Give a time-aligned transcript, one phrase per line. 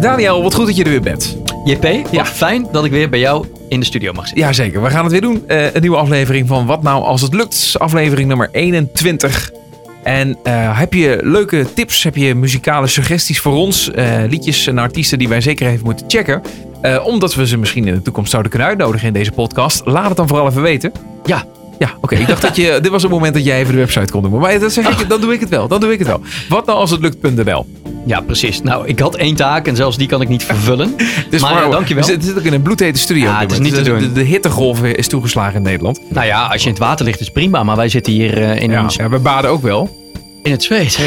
[0.00, 1.36] Daniel, wat goed dat je er weer bent.
[1.64, 2.24] JP, Ja.
[2.24, 4.44] fijn dat ik weer bij jou in de studio mag zitten.
[4.44, 5.44] Jazeker, we gaan het weer doen.
[5.46, 7.74] Eh, een nieuwe aflevering van Wat Nou Als Het Lukt.
[7.78, 9.50] Aflevering nummer 21.
[10.02, 13.90] En eh, heb je leuke tips, heb je muzikale suggesties voor ons?
[13.90, 16.42] eh, liedjes en artiesten die wij zeker even moeten checken.
[17.04, 19.82] omdat we ze misschien in de toekomst zouden kunnen uitnodigen in deze podcast.
[19.84, 20.92] Laat het dan vooral even weten.
[21.24, 21.44] Ja.
[21.78, 22.14] Ja, oké.
[22.16, 22.78] Ik dacht dat je.
[22.82, 24.38] Dit was het moment dat jij even de website kon doen.
[24.38, 25.68] Maar dat zeg ik, dan doe ik het wel.
[25.68, 26.20] Dan doe ik het wel.
[26.48, 27.66] Wat nou als het lukt.nl.
[28.08, 28.62] Ja, precies.
[28.62, 30.94] Nou, ik had één taak en zelfs die kan ik niet vervullen.
[31.30, 32.04] Dus maar ja, dankjewel.
[32.06, 33.24] We zitten ook in een bloedhete studio.
[33.24, 33.98] Ja, het is niet te de, doen.
[33.98, 36.00] de, de hittegolf is toegeslagen in Nederland.
[36.08, 38.62] Nou ja, als je in het water ligt is prima, maar wij zitten hier eh,
[38.62, 40.10] in, Ja, een, ja, we baden ook wel.
[40.42, 40.98] in het zweet.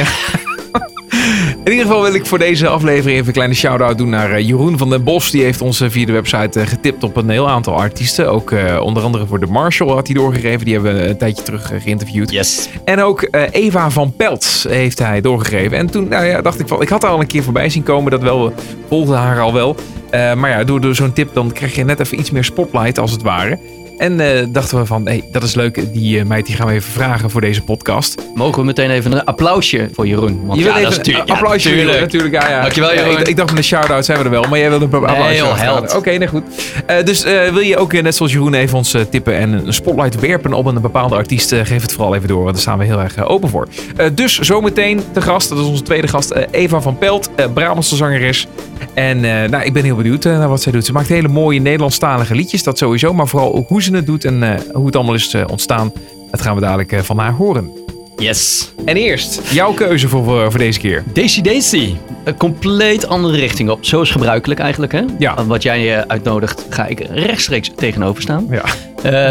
[1.64, 4.48] In ieder geval wil ik voor deze aflevering even een kleine shout-out doen naar eh,
[4.48, 5.32] Jeroen van den Bos.
[5.32, 8.32] Die heeft ons via de website eh, getipt op een heel aantal artiesten.
[8.32, 10.66] Ook eh, onder andere voor de Marshall had hij doorgegeven.
[10.66, 12.32] Die hebben we een tijdje terug geïnterviewd.
[12.32, 12.70] Yes.
[12.86, 15.78] En ook Eva van Pelt heeft hij doorgegeven.
[15.78, 17.84] En toen nou ja, dacht ik van, ik had haar al een keer voorbij zien
[17.84, 18.12] komen.
[18.12, 18.54] Dat wel, we
[18.88, 19.76] volgden haar al wel.
[20.12, 23.12] Maar ja, door, door zo'n tip dan krijg je net even iets meer spotlight als
[23.12, 23.60] het ware.
[24.02, 25.94] En eh, dachten we van, hey, dat is leuk.
[25.94, 28.22] Die eh, meid die gaan we even vragen voor deze podcast.
[28.36, 30.46] Mogen we meteen even een applausje voor Jeroen?
[30.46, 32.02] Want Je ja, dat is natuurlijk- een applausje ja, natuurlijk.
[32.02, 32.34] natuurlijk.
[32.34, 32.62] Ja, ja.
[32.62, 33.20] Dankjewel, Jeroen.
[33.20, 35.44] ik, ik dacht met de shout-out zijn we er wel, maar jij wilde een applausje.
[35.44, 35.76] achteraan.
[35.76, 35.96] held.
[35.96, 36.44] Oké, nee, goed.
[36.86, 40.54] Eh, dus wil je ook net zoals Jeroen even ons tippen en een spotlight werpen
[40.54, 43.26] op een bepaalde artiest, geef het vooral even door, want daar staan we heel erg
[43.26, 43.68] open voor.
[44.14, 48.48] Dus zometeen te gast, dat is onze tweede gast, Eva van Pelt, Brabantse zangeres.
[48.94, 50.86] En nou, ik ben heel benieuwd naar wat zij doet.
[50.86, 54.26] Ze maakt hele mooie Nederlandstalige liedjes, dat sowieso, maar vooral ook hoe ze het doet
[54.26, 55.92] en eh, hoe het allemaal is eh, ontstaan.
[56.32, 57.70] Dat gaan we dadelijk eh, van haar horen.
[58.18, 58.72] Yes.
[58.86, 61.04] En eerst, jouw keuze voor, voor, deze keer.
[61.14, 61.96] Daisy Daisy.
[62.24, 63.86] Een compleet andere richting op.
[63.86, 65.02] Zoals gebruikelijk eigenlijk, hè?
[65.18, 65.46] Ja.
[65.46, 68.48] Wat jij uitnodigt, ga ik rechtstreeks tegenover staan.
[68.50, 68.64] Ja.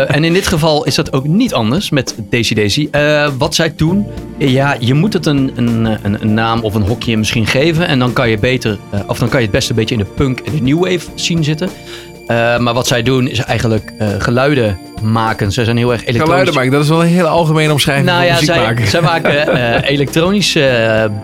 [0.07, 2.89] En in dit geval is dat ook niet anders met Daisy Daisy.
[3.39, 4.07] Wat zij doen,
[4.39, 7.87] ja, je moet het een, een, een, een naam of een hokje misschien geven.
[7.87, 10.11] En dan kan je beter, of dan kan je het best een beetje in de
[10.15, 11.69] punk en de new wave zien zitten.
[12.31, 15.53] Eh, maar wat zij doen is eigenlijk eh, geluiden maken.
[15.53, 16.29] Ze zijn heel erg elektronisch.
[16.29, 18.87] Geluiden maken, dat is wel een hele algemene omschrijving Nou van ja, muziek zij, maken.
[18.87, 19.47] zij maken
[19.83, 20.59] eh, elektronisch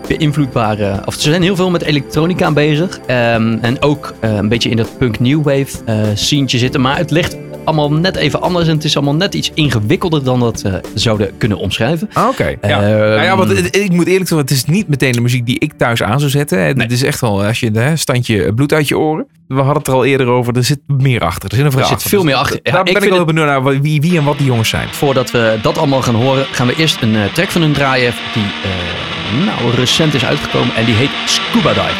[0.07, 1.01] beïnvloedbare.
[1.05, 2.99] Of ze zijn heel veel met elektronica bezig.
[3.05, 6.81] Ehm, en ook een beetje in dat punk new wave sceentje zitten.
[6.81, 8.67] Maar het ligt allemaal net even anders.
[8.67, 12.09] En het is allemaal net iets ingewikkelder dan dat we zouden kunnen omschrijven.
[12.13, 12.47] Ah, Oké.
[12.47, 12.57] Ja.
[12.61, 15.45] Ehm, nou ja, want het- ik moet eerlijk zeggen, het is niet meteen de muziek
[15.45, 16.59] die ik thuis aan zou zetten.
[16.59, 16.87] Het Nee.
[16.87, 19.25] is echt wel, als je hè, standje bloed uit je oren.
[19.47, 21.49] We hadden het er al eerder over, er zit meer achter.
[21.49, 22.09] Er zit een zit achter.
[22.09, 22.59] veel Dus meer achter.
[22.63, 24.87] Ja, Daar ik ben ik wel benieuwd naar wie, wie en wat die jongens zijn.
[24.91, 28.13] Voordat we dat allemaal gaan horen, gaan we eerst een eh, track van hun draaien.
[28.33, 30.75] Die eh, nou, recent is uitgekomen.
[30.75, 31.93] En die heet Scuba Dive.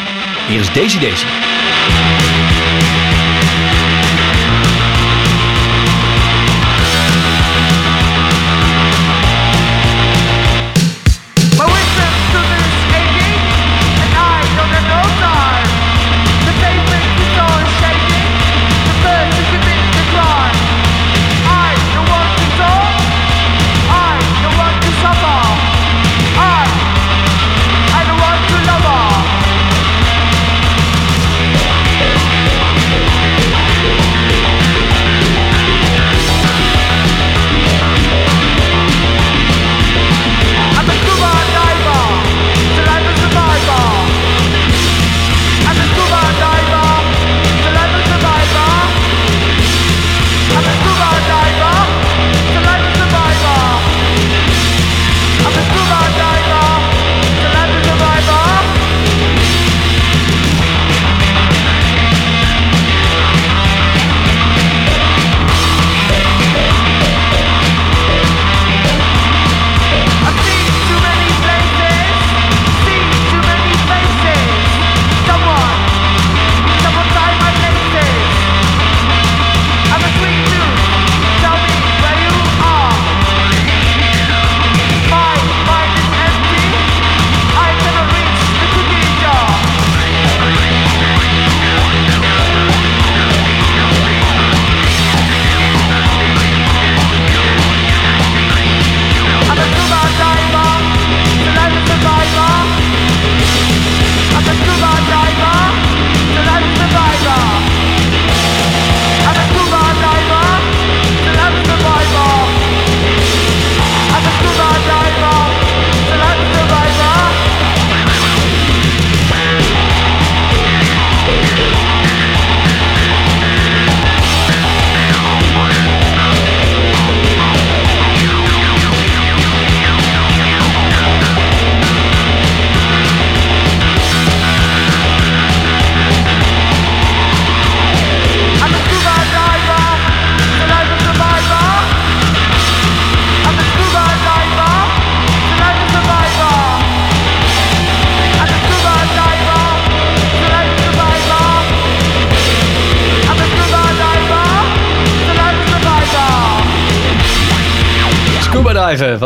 [0.48, 1.24] Hier is Daisy Daisy.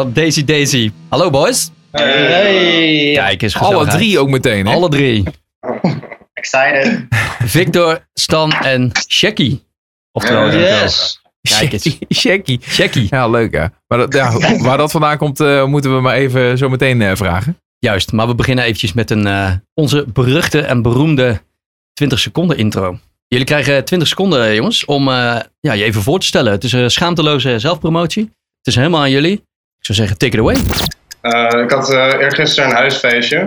[0.07, 0.93] Daisy Daisy.
[1.09, 1.71] Hallo boys.
[1.91, 3.13] Hey.
[3.15, 4.75] Kijk eens Alle drie ook meteen, hè?
[4.75, 5.25] Alle drie.
[6.33, 7.07] Excited.
[7.45, 9.61] Victor, Stan en Shaggy.
[10.13, 10.51] Oftewel.
[10.59, 11.21] Yes.
[11.41, 11.99] Kijk eens.
[12.21, 12.59] Shaggy.
[12.63, 13.07] Shaggy.
[13.11, 13.67] Ja, leuk hè.
[13.87, 17.15] Maar dat, ja, waar dat vandaan komt, eh, moeten we maar even zo meteen eh,
[17.15, 17.57] vragen.
[17.79, 21.43] Juist, maar we beginnen eventjes met een, eh, onze beruchte en beroemde
[21.93, 22.99] 20 seconden intro.
[23.33, 26.53] Jullie krijgen 20 seconden, jongens, om eh, ja, je even voor te stellen.
[26.53, 28.23] Het is een schaamteloze zelfpromotie.
[28.23, 29.43] Het is helemaal aan jullie.
[29.83, 30.57] Ik zou zeggen, take it away.
[31.21, 33.47] Eh, ik had eh eergisteren een huisfeestje.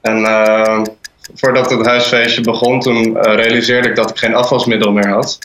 [0.00, 0.82] En eh,
[1.34, 5.38] voordat het huisfeestje begon, toen realiseerde ik dat ik geen afwasmiddel meer had.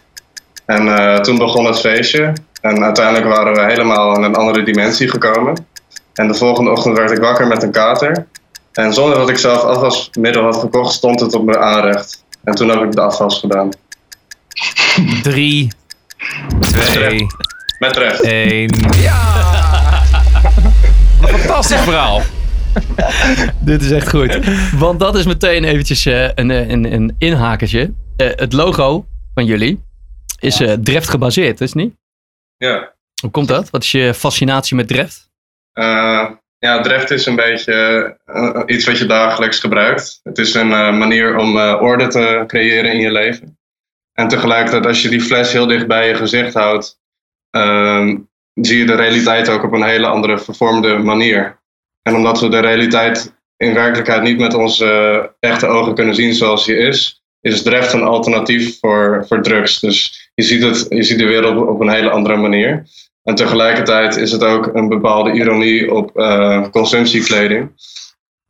[0.65, 2.33] En eh, toen begon het feestje.
[2.61, 5.65] En uiteindelijk waren we helemaal in een andere dimensie gekomen.
[6.13, 8.25] En de volgende ochtend werd ik wakker met een kater.
[8.73, 12.23] En zonder dat ik zelf afwasmiddel had gekocht, stond het op mijn aanrecht.
[12.43, 13.69] En toen heb ik de afwas gedaan.
[15.21, 15.71] Drie,
[16.59, 17.25] twee,
[17.79, 18.21] Met recht.
[18.21, 18.69] één.
[18.97, 19.62] Ja!
[21.37, 22.21] Fantastisch verhaal.
[23.59, 24.39] Dit is echt goed.
[24.77, 27.93] Want dat is meteen eventjes eh, een, eh, een, een inhakertje.
[28.17, 29.83] Eh, het logo van jullie
[30.39, 31.95] is eh Dreft gebaseerd, is het niet?
[32.57, 32.93] Ja.
[33.21, 33.69] Hoe komt dat?
[33.69, 35.29] Wat is je fascinatie met Dreft?
[35.73, 38.17] Eh, ja, Dreft is een beetje
[38.65, 40.19] iets wat je dagelijks gebruikt.
[40.23, 43.57] Het is een eh, manier om eh, orde te creëren in je leven.
[44.13, 46.99] En tegelijkertijd, als je die fles heel dicht bij je gezicht houdt,
[47.49, 48.17] ehm,
[48.53, 51.61] zie je de realiteit ook op een hele andere vervormde manier.
[52.01, 54.85] En omdat we de realiteit in werkelijkheid niet met onze
[55.39, 59.79] eh, echte ogen kunnen zien zoals die is, is Dreft een alternatief voor, voor drugs.
[59.79, 62.83] Dus je ziet, het, je ziet de wereld op een hele andere manier.
[63.23, 67.71] En tegelijkertijd is het ook een bepaalde ironie op eh, consumptiekleding.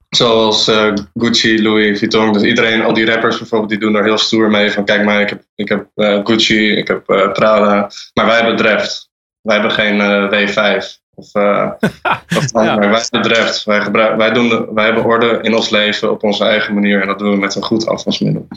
[0.09, 2.33] Zoals eh, Gucci, Louis Vuitton.
[2.33, 4.71] Dus iedereen, al die rappers bijvoorbeeld, die doen er heel stoer mee.
[4.71, 5.88] Van kijk maar, ik heb, ik heb
[6.23, 7.03] Gucci, ik heb
[7.33, 7.91] Prada.
[8.13, 9.11] Maar wij hebben Dreft.
[9.44, 10.86] Wij hebben geen eh, W5.
[11.16, 11.69] Of, eh
[12.38, 12.78] of Ja.
[12.80, 13.63] wij hebben Dreft.
[13.63, 17.01] Wij, gebruik, wij, doen de- wij hebben orde in ons leven op onze eigen manier.
[17.01, 18.48] En dat doen we met een goed afwasmiddel.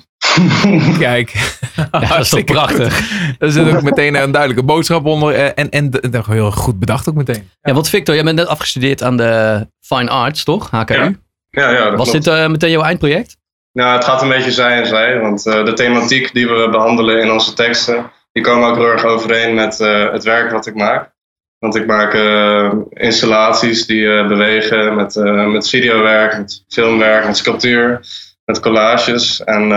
[0.99, 1.57] Kijk.
[1.93, 3.01] Ja, dat is toch prachtig.
[3.39, 5.35] Er zit ook meteen een duidelijke boodschap onder.
[5.35, 7.51] eh, En, en, en heel goed bedacht ook meteen.
[7.61, 10.71] Ja, want Victor, jij bent net afgestudeerd aan de Fine Arts, toch?
[10.71, 10.95] HKU.
[10.95, 11.11] Ja,
[11.51, 12.25] Ja, ja, dat Was klopt.
[12.25, 13.37] dit eh, meteen jouw eindproject?
[13.73, 17.21] Nou, het gaat een beetje zij en zij, want eh, de thematiek die we behandelen
[17.23, 20.75] in onze teksten, die komen ook heel erg overeen met eh, het werk wat ik
[20.75, 21.15] maak.
[21.59, 25.15] Want ik maak eh, installaties die eh, bewegen met,
[25.53, 28.01] met videowerk, met filmwerk, met sculptuur,
[28.45, 29.45] met collages.
[29.45, 29.69] En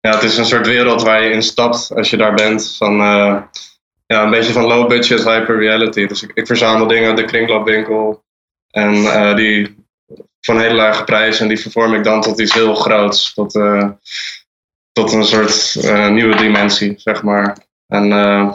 [0.00, 2.74] ja, het is een soort wereld waar je in stapt als je daar bent.
[2.76, 2.96] Van,
[4.06, 6.06] ja, een beetje van low budget hyper reality.
[6.06, 8.24] Dus ik, ik verzamel dingen uit de kringloopwinkel.
[8.70, 9.76] En eh, die
[10.40, 11.40] van hele lage prijs.
[11.40, 13.34] En die vervorm ik dan tot iets heel groots.
[13.34, 13.54] Tot,
[14.94, 17.56] tot een soort eh, nieuwe dimensie, zeg maar.
[17.86, 18.52] En eh,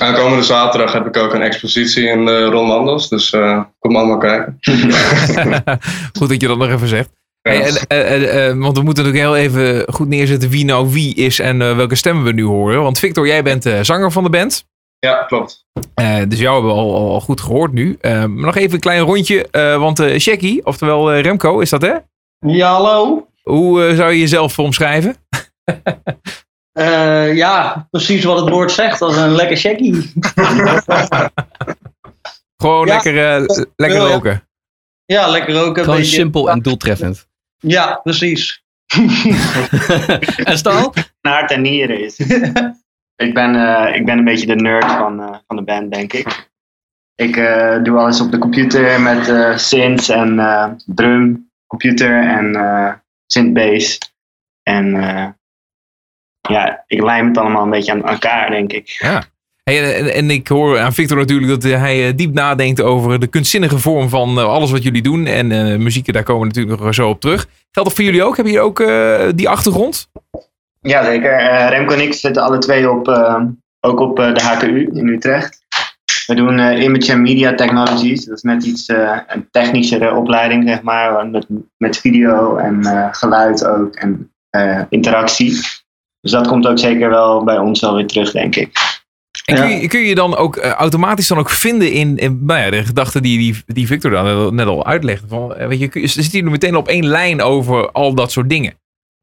[0.00, 2.22] aankomende zaterdag heb ik ook een expositie in
[2.52, 3.08] Mandels.
[3.08, 4.58] Dus eh, kom allemaal kijken.
[6.18, 7.10] goed dat je dat nog even zegt.
[7.42, 7.50] Ja.
[7.50, 10.90] Hey, en, eh, eh, eh, want we moeten natuurlijk heel even goed neerzetten wie nou
[10.92, 12.82] wie is en eh, welke stemmen we nu horen.
[12.82, 14.64] Want Victor, jij bent eh, zanger van de band.
[14.98, 15.64] Ja, klopt.
[15.94, 17.96] Eh, dus jou hebben we al, al, al goed gehoord nu.
[18.00, 19.48] Eh, maar nog even een klein rondje.
[19.50, 21.94] eh, want eh Shaggy, oftewel Remco, is dat hè?
[22.46, 23.26] Ja, hallo.
[23.50, 25.16] Hoe eh, zou je jezelf omschrijven?
[26.72, 29.02] Eh, ja, precies wat het woord zegt.
[29.02, 29.92] Als een lekker shaggy.
[32.62, 32.92] Gewoon Ja.
[32.94, 34.48] lekker, eh, lekker roken.
[35.04, 36.14] Ja, lekker ook een Gewoon beetje.
[36.16, 37.28] simpel en doeltreffend.
[37.58, 38.64] Ja, precies.
[40.44, 40.94] en Stal?
[41.20, 42.18] Naar en nieren is.
[43.16, 46.12] ik, ben, eh, ik ben een beetje de nerd van, eh, van de band, denk
[46.12, 46.50] ik.
[47.14, 52.52] Ik eh, doe alles op de computer met eh synths en eh, drum, computer en
[53.32, 53.98] synth bass.
[54.62, 55.26] En eh,
[56.40, 58.88] ja, ik lijm het allemaal een beetje aan elkaar, denk ik.
[58.88, 59.24] Ja.
[59.62, 63.26] Hey, en, ik hoor aan Victor natuurlijk dat eh, hij eh, diep nadenkt over de
[63.26, 65.26] kunstzinnige vorm van alles wat jullie doen.
[65.26, 67.40] En eh muziek, daar komen we natuurlijk nog zo op terug.
[67.70, 68.36] Geldt dat voor jullie ook?
[68.36, 68.84] Hebben jullie ook
[69.36, 70.08] die achtergrond?
[70.80, 71.32] Ja, zeker.
[71.32, 73.08] Eh, Remco en ik zitten alle twee op,
[73.80, 75.64] ook op de HKU in Utrecht.
[76.26, 78.24] We doen eh, Image and Media Technologies.
[78.24, 81.26] Dat is net iets eh, een technischere opleiding, zeg maar.
[81.26, 85.50] Met, met video en eh, geluid ook en eh, interactie.
[86.20, 88.98] Dus dat komt ook zeker wel bij ons wel weer terug, denk ik.
[89.44, 92.70] En kun, je, kun je dan ook automatisch dan ook vinden in, in nou ja,
[92.70, 95.28] de gedachten die, die, die Victor dan net al uitlegde?
[95.28, 98.48] Van, weet je, kun je- zitten jullie meteen op één lijn over al dat soort
[98.48, 98.74] dingen?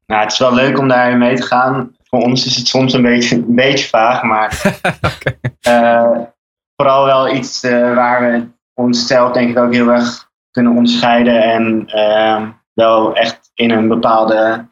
[0.06, 1.96] Nou, het is wel leuk om daarin mee te gaan.
[2.04, 4.60] Voor ons is het soms een beetje, een beetje vaag, maar
[5.60, 6.20] eh,
[6.82, 11.86] vooral wel iets eh, waar we onszelf denk ik ook heel erg kunnen onderscheiden en
[11.86, 12.42] eh,
[12.74, 14.66] wel echt in een bepaalde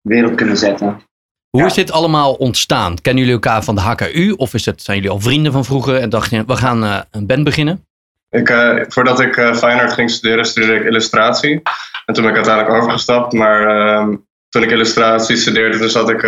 [0.00, 1.02] wereld kunnen zetten.
[1.50, 1.66] Hoe Ja.
[1.66, 3.00] is dit allemaal ontstaan?
[3.00, 4.30] Kennen jullie elkaar van de HKU?
[4.36, 7.00] Of is het, zijn jullie al vrienden van vroeger en dachten je, we gaan eh,
[7.10, 7.86] een band beginnen?
[8.30, 11.62] ik, eh, voordat ik eh Feyenoord ging studeren, studeerde ik illustratie.
[12.06, 13.32] En toen ben ik uiteindelijk overgestapt.
[13.32, 14.16] Maar ehm,
[14.48, 16.22] toen ik illustratie studeerde, toen zat ik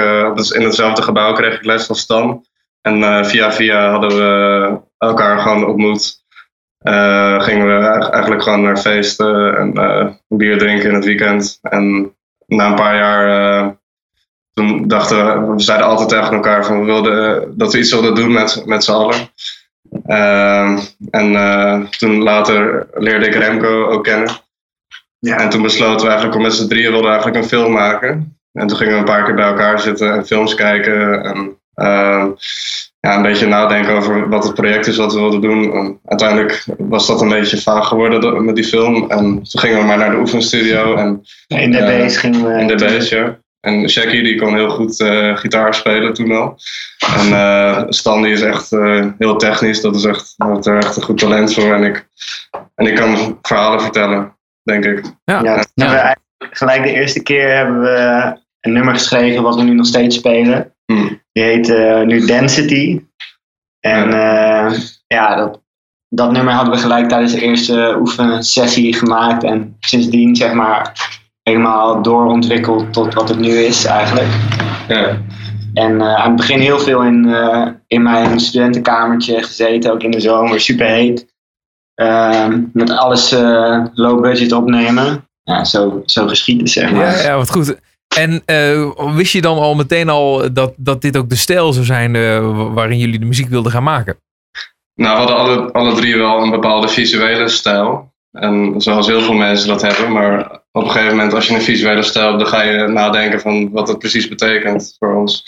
[0.55, 2.45] in hetzelfde gebouw, kreeg ik les van Stan.
[2.81, 6.25] En eh, via via hadden we elkaar gewoon ontmoet.
[6.79, 11.59] Eh, gingen we eigenlijk- gewoon naar feesten en eh, bier drinken in het weekend.
[11.63, 12.15] En
[12.47, 13.69] na een paar jaar, eh,
[14.53, 18.15] toen dachten we, we zeiden altijd tegen elkaar van we wilden, dat we iets wilden
[18.15, 19.31] doen met, met z'n allen.
[20.07, 20.79] Ehm,
[21.11, 24.31] en toen later leerde ik Remco ook kennen.
[25.19, 25.37] Ja.
[25.39, 28.39] En toen besloten we eigenlijk om met z'n drieën wilden eigenlijk een film maken.
[28.53, 31.25] En toen gingen we een paar keer bij elkaar zitten en films kijken.
[31.25, 31.59] En
[33.01, 35.73] ja, een beetje nadenken over wat het project is wat we wilden doen.
[35.73, 39.11] En uiteindelijk was dat een beetje vaag geworden met die film.
[39.11, 42.61] En toen gingen we maar naar de oefenstudio en In de Eh, base gingen we...
[42.61, 43.39] in de bass, ja.
[43.61, 46.59] En Shaggy die kon heel goed eh, gitaar spelen toen al.
[47.17, 49.81] En eh Stan die is echt eh, heel technisch.
[49.81, 50.35] Dat is echt,
[50.67, 51.75] er echt een goed talent voor.
[51.75, 52.09] En ik,
[52.75, 55.03] en ik kan verhalen vertellen, denk ik.
[55.25, 55.65] Ja.
[55.75, 56.15] We
[56.51, 60.76] gelijk de eerste keer hebben we een nummer geschreven wat we nu nog steeds spelen.
[60.93, 61.23] Hmm.
[61.33, 63.03] Die heet eh, nu Density.
[63.81, 65.63] En eh, ja, dat,
[66.09, 69.45] dat nummer hadden we gelijk tijdens de eerste oefensessie gemaakt.
[69.45, 70.93] En sindsdien zeg maar
[71.43, 74.29] helemaal doorontwikkeld tot wat het nu is eigenlijk.
[74.89, 75.19] Ja.
[75.77, 80.11] En eh, aan het begin heel veel in, eh, in mijn studentenkamertje gezeten, ook in
[80.11, 81.27] de zomer, super heet.
[81.95, 85.29] Ehm, met alles eh, low budget opnemen.
[85.43, 87.17] Ja, zo, zo geschieden, zeg maar.
[87.17, 87.77] Ja, ja, wat goed.
[88.17, 91.85] En eh, wist je dan al meteen al dat, dat dit ook de stijl zou
[91.85, 94.17] zijn eh, waarin jullie de muziek wilden gaan maken?
[94.95, 98.15] Nou, we hadden alle, alle drie wel een bepaalde visuele stijl.
[98.33, 100.13] En zoals heel veel mensen dat hebben.
[100.13, 103.41] Maar op een gegeven moment, als je een visuele stijl hebt, dan ga je nadenken
[103.41, 105.43] van wat het precies betekent voor ons.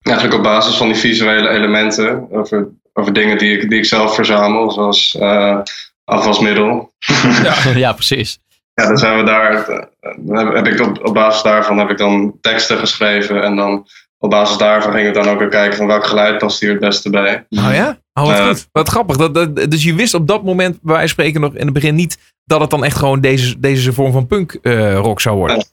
[0.00, 4.14] Eigenlijk op basis van die visuele elementen, over, over dingen die ik, die ik zelf
[4.14, 5.58] verzamel, zoals eh,
[6.04, 6.92] afwasmiddel.
[7.74, 8.38] ja, precies.
[8.74, 9.68] Ja, dan zijn we daar.
[9.68, 9.84] eh,
[10.18, 13.42] dan heb, heb ik op, op basis daarvan heb ik dan teksten geschreven.
[13.42, 13.86] En dan
[14.18, 16.80] op basis daarvan gingen we dan ook weer kijken van welk geluid past hier het
[16.80, 17.46] beste bij.
[17.50, 17.98] Oh ja?
[18.12, 18.68] Oh, wat Eh, goed.
[18.72, 19.16] Wat grappig.
[19.16, 21.94] Dat, dat, dus je wist op dat moment, bij wijze spreken nog in het begin
[21.94, 25.64] niet, dat het dan echt gewoon deze, deze vorm van punk eh, rock zou worden.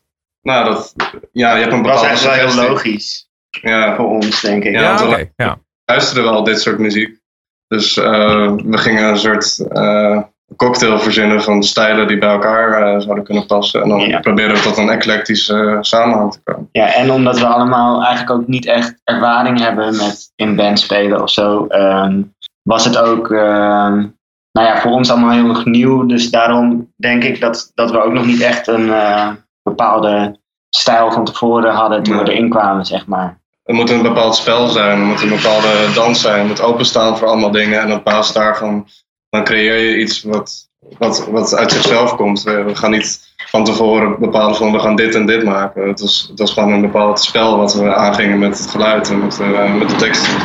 [0.41, 0.93] Nou, dat,
[1.31, 2.69] ja, je hebt een Dat bepaalde echt wel heel suggestie.
[2.69, 3.29] logisch
[3.61, 4.73] Ja, voor ons, denk ik.
[4.73, 5.59] Ja, Ja, we- ja.
[5.85, 7.19] luisterden wel dit soort muziek.
[7.67, 10.21] Dus eh, we gingen een soort eh,
[10.55, 13.81] cocktail verzinnen van stijlen die bij elkaar eh, zouden kunnen passen.
[13.81, 14.19] En dan Ja.
[14.19, 16.69] proberen we tot een eclectische eh, samenhang te komen.
[16.71, 21.21] Ja, en omdat we allemaal eigenlijk ook niet echt ervaring hebben met in band spelen
[21.21, 22.21] of zo, ehm,
[22.61, 24.05] was het ook ehm,
[24.51, 26.05] nou ja, voor ons allemaal heel nog nieuw.
[26.05, 29.29] Dus daarom denk ik dat, dat we ook nog niet echt een eh,
[29.63, 30.39] bepaalde
[30.69, 33.39] stijl van tevoren hadden toen we erin kwamen, zeg maar.
[33.63, 37.17] Er moet een bepaald spel zijn, er moet een bepaalde dans zijn, het moet openstaan
[37.17, 37.81] voor allemaal dingen.
[37.81, 38.87] En op basis daarvan
[39.31, 42.43] dan creëer je iets wat, wat, wat uit zichzelf komt.
[42.43, 45.87] We, we gaan niet van tevoren bepalen van we gaan dit en dit maken.
[45.87, 49.19] Het was, het was gewoon een bepaald spel wat we aangingen met het geluid en
[49.19, 50.25] met, eh, met de tekst.
[50.25, 50.39] De,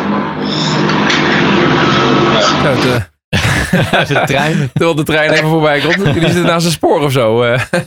[2.65, 3.11] Uit
[4.09, 4.71] de trein.
[4.73, 5.95] terwijl de trein even voorbij komt.
[5.97, 7.43] Jullie zitten naast een spoor of zo.
[7.43, 7.63] eh.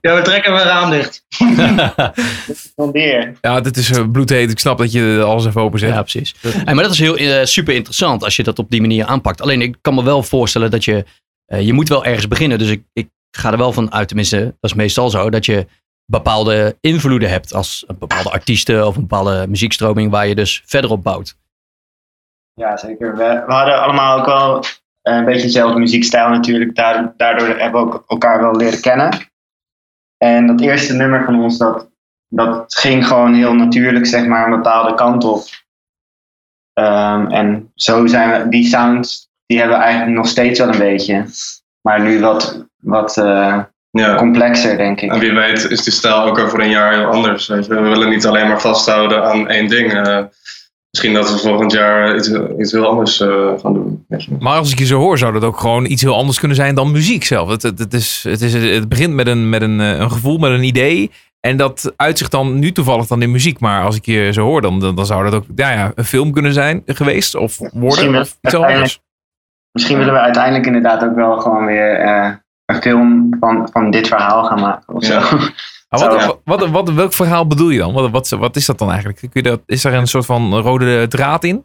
[0.00, 1.24] Ja, we trekken mijn raam dicht.
[3.40, 4.50] Ja, dit is eh, bloedheet.
[4.50, 5.88] Ik snap dat je alles even openzet.
[5.88, 6.34] Ja, precies.
[6.40, 9.40] Hey, maar dat is heel eh, super interessant als je dat op die manier aanpakt.
[9.42, 11.04] Alleen ik kan me wel voorstellen dat je,
[11.46, 12.58] eh, je moet wel ergens beginnen.
[12.58, 15.66] Dus ik, ik ga er wel van uit, tenminste, dat is meestal zo, dat je
[16.06, 20.90] bepaalde invloeden hebt als een bepaalde artiesten of een bepaalde muziekstroming waar je dus verder
[20.90, 21.36] op bouwt.
[22.60, 23.16] Ja, zeker.
[23.16, 24.64] We, we hadden allemaal ook wel
[25.02, 26.74] een beetje dezelfde muziekstijl natuurlijk.
[26.74, 29.10] Daardoor, hebben we ook elkaar wel leren kennen.
[30.16, 31.88] En dat eerste nummer van ons, dat,
[32.28, 35.44] dat ging gewoon heel natuurlijk, zeg maar, een bepaalde kant op.
[36.72, 40.78] Ehm, en zo zijn we, die sounds, die hebben we eigenlijk nog steeds wel een
[40.78, 41.24] beetje.
[41.80, 43.58] Maar nu wat, wat eh,
[43.90, 44.16] Ja.
[44.16, 45.12] complexer, denk ik.
[45.12, 47.46] En wie weet is die stijl ook over een jaar heel anders.
[47.46, 47.74] Weet je.
[47.74, 49.92] We willen niet alleen maar vasthouden aan één ding.
[49.92, 50.24] Eh,
[50.90, 54.06] misschien dat we volgend jaar iets, iets heel anders eh, gaan doen.
[54.38, 56.74] Maar als ik je zo hoor, zou dat ook gewoon iets heel anders kunnen zijn
[56.74, 57.48] dan muziek zelf.
[57.48, 60.38] Het, het, het, is, het, is, het begint met, een, met een, eh, een gevoel,
[60.38, 61.10] met een idee.
[61.40, 63.60] En dat uitzicht dan nu toevallig dan in muziek.
[63.60, 66.04] Maar als ik je zo hoor, dan, dan, dan zou dat ook ja, ja, een
[66.04, 67.34] film kunnen zijn geweest.
[67.34, 68.20] Of Misschien worden.
[68.20, 69.00] Of iets anders.
[69.72, 72.30] Misschien willen we uiteindelijk inderdaad ook wel gewoon weer eh,
[72.64, 75.20] een film van, van dit verhaal gaan maken of Ja.
[75.26, 75.38] zo.
[75.90, 77.92] Maar wat, wat, wat, wat- welk verhaal bedoel je dan?
[77.92, 79.18] Wat, wat, wat is dat dan eigenlijk?
[79.20, 81.54] Kun je dat, is er een soort van rode draad in?
[81.54, 81.64] Het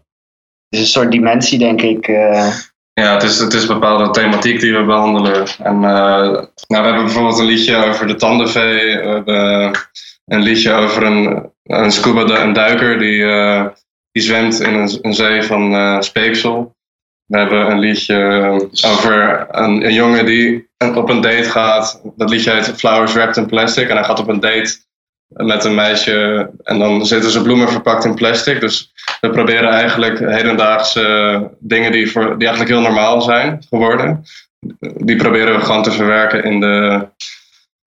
[0.70, 2.08] is een soort dimensie, denk ik.
[2.08, 2.48] eh,
[2.94, 5.48] Ja, het is, het is een bepaalde thematiek die we behandelen.
[5.64, 8.98] En, eh, nou, we hebben bijvoorbeeld een liedje over de tandenvee.
[8.98, 9.72] We hebben
[10.26, 13.66] een liedje over een, een scuba een duiker die, eh,
[14.12, 16.75] die zwemt in een, een zee van eh, speeksel.
[17.26, 18.16] We hebben een liedje
[18.88, 22.02] over een, een jongen die op een date gaat.
[22.16, 23.90] Dat liedje heet Flowers Wrapped in Plastic.
[23.90, 24.78] En hij gaat op een date
[25.28, 28.60] met een meisje en dan zitten ze bloemen verpakt in plastic.
[28.60, 34.24] Dus we proberen eigenlijk hedendaagse dingen die, voor, die eigenlijk heel normaal zijn geworden.
[34.80, 37.08] Die proberen we gewoon te verwerken in de,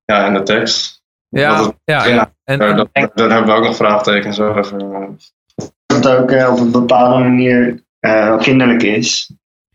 [0.04, 1.02] ja, in de tekst.
[1.28, 2.04] Ja, ja.
[2.44, 4.78] En, Daar, en- daar daar hebben we ook nog vraagtekens over.
[5.86, 9.30] Dat het ook eh, op een bepaalde manier eh, wel kinderlijk is.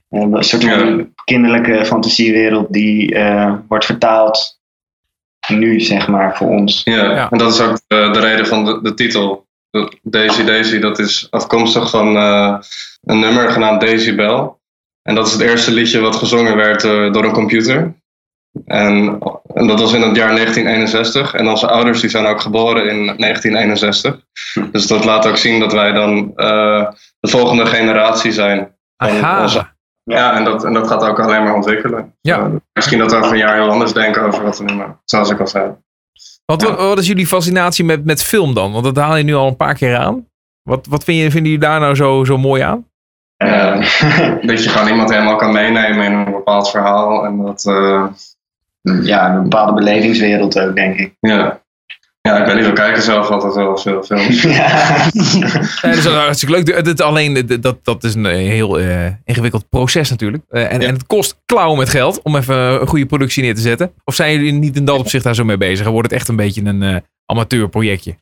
[0.10, 4.60] Eh, een soort van kinderlijke fantasiewereld die eh, wordt vertaald
[5.48, 6.82] nu, zeg maar, voor ons.
[6.84, 7.30] Ja, Ja.
[7.30, 9.48] en dat is ook de, de reden van de, de titel.
[10.02, 12.58] Daisy Daisy, dat is afkomstig van eh,
[13.04, 14.52] een nummer genaamd Daisy Bell.
[15.02, 17.94] En dat is het eerste liedje wat gezongen werd eh, door een computer.
[18.66, 19.20] En,
[19.54, 21.34] en dat was in het jaar 1961.
[21.34, 24.20] En onze ouders die zijn ook geboren in 1961.
[24.72, 28.76] Dus dat laat ook zien dat wij dan eh, de volgende generatie zijn.
[28.98, 29.42] aha.
[29.42, 29.72] onze-
[30.04, 32.16] ja, en dat, en dat gaat ook alleen maar ontwikkelen.
[32.22, 32.38] Ja.
[32.40, 35.00] Eh, misschien dat we over een jaar heel anders denken over wat we nu maken.
[35.06, 35.72] Zoals ik al zei.
[36.46, 38.72] Wat, wat, wat is jullie fascinatie met, met film dan?
[38.72, 40.28] Want dat haal je nu al een paar keer aan.
[40.70, 42.88] Wat, wat vind je, vinden jullie daar nou zo, zo mooi aan?
[43.38, 43.74] Eh,
[44.50, 47.26] Dat je gewoon iemand helemaal kan meenemen in een bepaald verhaal.
[47.26, 47.64] En dat,
[49.04, 51.14] ja, een bepaalde belevingswereld ook, denk ik.
[51.20, 51.62] ja.
[52.22, 54.42] ja, ik weet niet, we kijken zelf altijd wel veel films.
[54.44, 54.50] ja.
[54.52, 55.10] Ja,
[55.82, 56.76] dat is wel hartstikke leuk.
[56.76, 60.44] Het, het- alleen, dat, dat is een eh, heel eh, ingewikkeld proces natuurlijk.
[60.50, 60.88] Eh, en, Ja.
[60.88, 63.92] en het kost klauwen met geld om even een goede productie neer te zetten.
[64.04, 65.86] Of zijn jullie niet in dat opzicht daar zo mee bezig?
[65.86, 68.16] En wordt het echt een beetje een eh, amateurprojectje?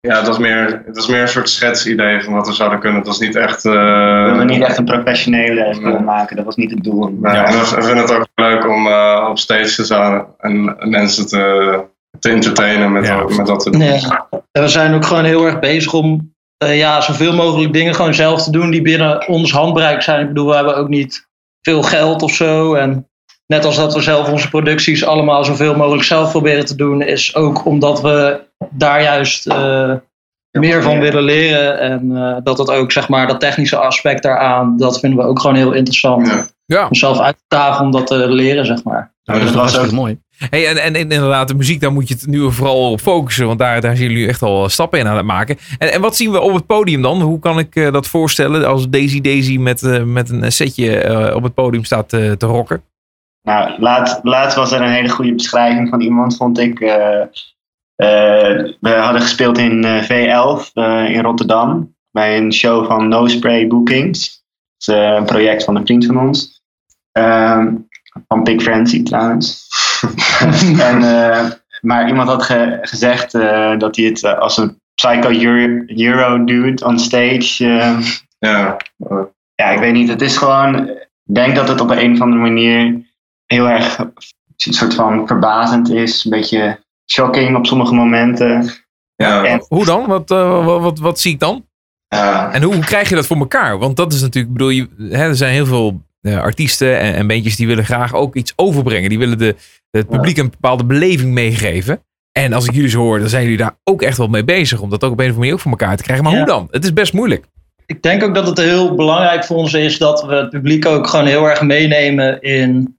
[0.00, 2.98] Ja, het was, meer, het was meer een soort schetsidee van wat we zouden kunnen.
[2.98, 3.64] Het was niet echt...
[3.64, 7.08] eh, We wilden niet echt een professionele film maken, dat was niet het doel.
[7.20, 10.76] nee, En we, we vinden het ook leuk om eh, op stage te staan en
[10.80, 11.84] mensen te,
[12.18, 13.24] te entertainen met, Ja.
[13.36, 13.80] met dat te doen.
[13.80, 14.00] Nee.
[14.52, 18.14] En we zijn ook gewoon heel erg bezig om eh, ja, zoveel mogelijk dingen gewoon
[18.14, 20.20] zelf te doen die binnen ons handbereik zijn.
[20.20, 21.28] Ik bedoel, we hebben ook niet
[21.62, 22.74] veel geld of zo.
[22.74, 23.08] En
[23.50, 27.34] net als dat we zelf onze producties allemaal zoveel mogelijk zelf proberen te doen, is
[27.34, 29.92] ook omdat we daar juist eh,
[30.50, 31.80] meer van willen leren.
[31.80, 35.40] En eh, dat het ook, zeg maar, dat technische aspect daaraan, dat vinden we ook
[35.40, 36.26] gewoon heel interessant.
[36.26, 36.46] Ja.
[36.66, 36.86] Ja.
[36.86, 39.12] Om zelf uit te dagen om dat te leren, zeg maar.
[39.22, 40.18] dat is was hartstikke ook- mooi.
[40.50, 43.46] Hey, en, en, en inderdaad, de muziek, daar moet je het nu vooral op focussen.
[43.46, 45.58] Want daar, daar zijn jullie echt al stappen in aan het maken.
[45.78, 47.20] En, en wat zien we op het podium dan?
[47.20, 51.36] Hoe kan ik eh, dat voorstellen als Daisy Daisy met, eh, met een setje eh,
[51.36, 52.82] op het podium staat eh, te rocken?
[53.42, 56.80] Nou, laatst, laatst was er een hele goede beschrijving van iemand, vond ik.
[56.80, 61.94] Eh, eh, we hadden gespeeld in eh, V11 eh, in Rotterdam.
[62.10, 64.44] Bij een show van No Spray Bookings.
[64.76, 66.62] Dat is een project van een vriend van ons.
[67.12, 67.74] Ehm,
[68.28, 69.68] van Big Frenzy trouwens.
[70.88, 70.98] en,
[71.80, 73.32] maar iemand had ge- gezegd
[73.78, 77.98] dat hij het als een psycho Euro, Euro dude on stage eh,
[78.38, 78.76] Ja.
[79.54, 80.08] ja, ik weet niet.
[80.08, 80.88] Het is gewoon.
[80.88, 83.08] Ik denk dat het op een of andere manier
[83.54, 86.24] heel erg een soort van verbazend is.
[86.24, 86.80] Een beetje
[87.12, 88.70] shocking op sommige momenten.
[89.16, 89.44] Ja.
[89.44, 90.06] En- Hoe dan?
[90.06, 91.66] Wat, eh, wat, wat, wat zie ik dan?
[92.08, 92.52] Ja.
[92.52, 93.78] En hoe krijg je dat voor elkaar?
[93.78, 97.14] Want dat is natuurlijk, ik bedoel, je, hè, er zijn heel veel eh, artiesten en,
[97.14, 99.08] en bandjes die willen graag ook iets overbrengen.
[99.08, 99.56] Die willen de,
[99.90, 102.02] het publiek een bepaalde beleving meegeven.
[102.32, 104.80] En als ik jullie zo hoor, dan zijn jullie daar ook echt wel mee bezig.
[104.80, 106.24] Om dat ook op een of andere manier ook voor elkaar te krijgen.
[106.24, 106.38] Maar Ja.
[106.38, 106.68] hoe dan?
[106.70, 107.44] Het is best moeilijk.
[107.86, 111.06] ik denk ook dat het heel belangrijk voor ons is dat we het publiek ook
[111.06, 112.98] gewoon heel erg meenemen in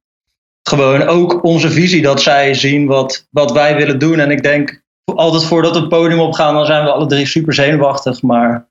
[0.64, 2.02] gewoon ook onze visie.
[2.02, 4.20] Dat zij zien wat, wat wij willen doen.
[4.20, 4.84] En ik denk
[5.16, 8.22] altijd voordat we het podium opgaan, dan zijn we alle drie super zenuwachtig.
[8.22, 8.70] Maar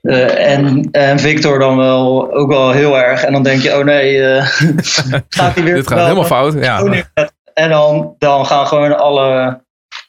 [0.00, 3.24] eh, en, en Victor dan wel ook wel heel erg.
[3.24, 4.46] En dan denk je, oh nee, eh,
[5.28, 6.52] gaat hij weer Dit gaat wel- helemaal fout.
[6.52, 7.04] Ja.
[7.54, 9.60] En dan, dan gaan gewoon alle,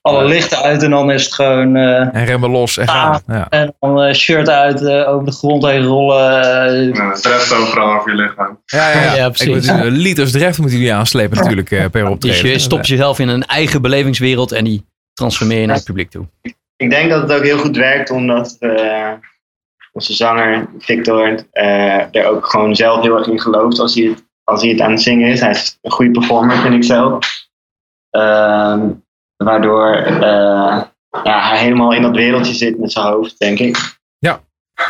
[0.04, 1.76] alle lichten uit en dan is het gewoon...
[1.76, 3.22] eh, En remmen los en gaan.
[3.28, 3.48] Ja.
[3.50, 6.94] en dan eh, shirt uit, eh, over de grond heen rollen.
[6.94, 8.60] Ja, Het treft overal over je lichaam.
[8.66, 9.16] Ja, ja, ja.
[9.16, 9.72] Ja, Ik precies.
[9.72, 12.50] moet- eh, liters dreft moeten jullie aanslepen natuurlijk eh, per Dus optreden.
[12.50, 16.26] je stopt jezelf in een eigen belevingswereld en die transformeer je naar het publiek toe.
[16.76, 19.12] Ik denk dat het ook heel goed werkt omdat eh,
[19.92, 24.24] onze zanger Victor eh, er ook gewoon zelf heel erg in gelooft als hij het,
[24.44, 25.39] als hij het aan het zingen is.
[25.39, 27.28] Hij is een goede performer, vind ik zelf.
[28.10, 28.89] Ehm,
[29.38, 30.82] waardoor eh,
[31.24, 33.78] ja, hij helemaal in dat wereldje zit met zijn hoofd, denk ik.
[34.17, 34.39] Ja.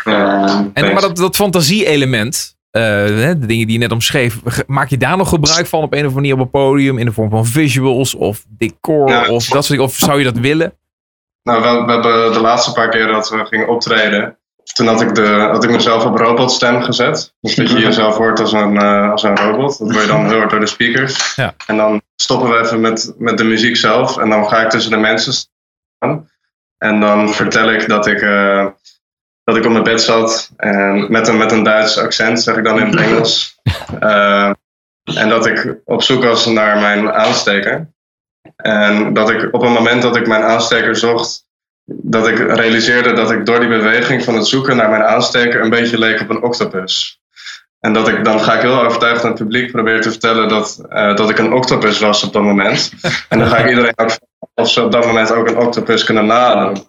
[0.03, 4.89] Ehm, En, maar dat, dat fantasie-element, eh, hè, de dingen die je net omschreef, maak
[4.89, 7.12] je daar nog gebruik van op een of andere manier op een podium in de
[7.12, 9.21] vorm van visuals of decor Ja.
[9.21, 9.84] of dat soort dingen?
[9.84, 10.73] Of zou je dat willen?
[11.43, 14.38] Nou, we, we hebben de laatste paar keer dat we gingen optreden,
[14.73, 17.34] toen had ik, de, had ik mezelf op robotstem gezet.
[17.41, 19.77] Dus dat je jezelf hoort als een, eh, als een robot.
[19.77, 21.36] Dat word je dan heel hard door de speakers.
[21.36, 21.53] Ja.
[21.67, 24.17] En dan stoppen we even met, met de muziek zelf.
[24.17, 26.29] En dan ga ik tussen de mensen staan.
[26.77, 28.67] En dan vertel ik dat ik, eh,
[29.43, 32.63] dat ik op mijn bed zat en met een, met een Duits accent, zeg ik
[32.63, 33.62] dan in het Engels.
[33.99, 34.51] Eh,
[35.03, 37.91] en dat ik op zoek was naar mijn aansteker.
[38.55, 41.45] En dat ik op het moment dat ik mijn aansteker zocht,
[41.86, 45.69] dat ik realiseerde dat ik door die beweging van het zoeken naar mijn aansteker een
[45.69, 47.22] beetje leek op een octopus.
[47.85, 50.85] En dat ik dan ga ik heel overtuigd aan het publiek proberen te vertellen dat,
[50.89, 52.93] eh, dat ik een octopus was op dat moment.
[53.29, 56.03] En dan ga ik iedereen ook vragen of ze op dat moment ook een octopus
[56.03, 56.87] kunnen nadoen.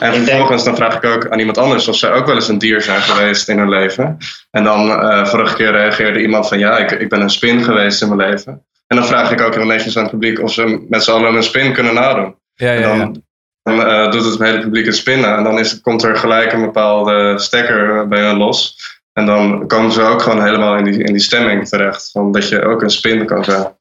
[0.00, 2.58] En vervolgens dan vraag ik ook aan iemand anders of zij ook wel eens een
[2.58, 4.16] dier zijn geweest in hun leven.
[4.50, 8.02] En dan eh, vorige keer reageerde iemand van ja, ik, ik ben een spin geweest
[8.02, 8.64] in mijn leven.
[8.86, 11.34] En dan vraag ik ook heel netjes aan het publiek of ze met z'n allen
[11.34, 12.34] een spin kunnen nadoen.
[12.54, 12.96] Ja, En ja, ja.
[12.96, 13.22] dan,
[13.62, 15.36] dan eh, doet het hele publiek het spinnen.
[15.36, 18.76] En dan is, komt er gelijk een bepaalde stekker bij hen los.
[19.12, 22.10] En dan komen ze ook gewoon helemaal in die, in die stemming terecht.
[22.10, 23.66] Van dat je ook een spin kan zijn.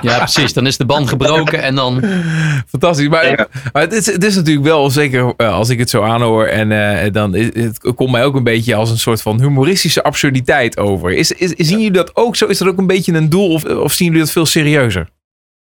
[0.00, 0.52] Ja, precies.
[0.52, 2.02] Dan is de band gebroken en dan...
[2.68, 3.08] Fantastisch.
[3.08, 3.46] Maar, Ja.
[3.72, 6.72] maar het, is, het is natuurlijk wel, zeker eh, als ik het zo aanhoor, en
[7.02, 10.78] eh, dan is- het komt mij ook een beetje als een soort van humoristische absurditeit
[10.78, 11.12] over.
[11.12, 12.46] Is, is, zien jullie dat ook zo?
[12.46, 15.08] Is dat ook een beetje een doel of, of zien jullie dat veel serieuzer?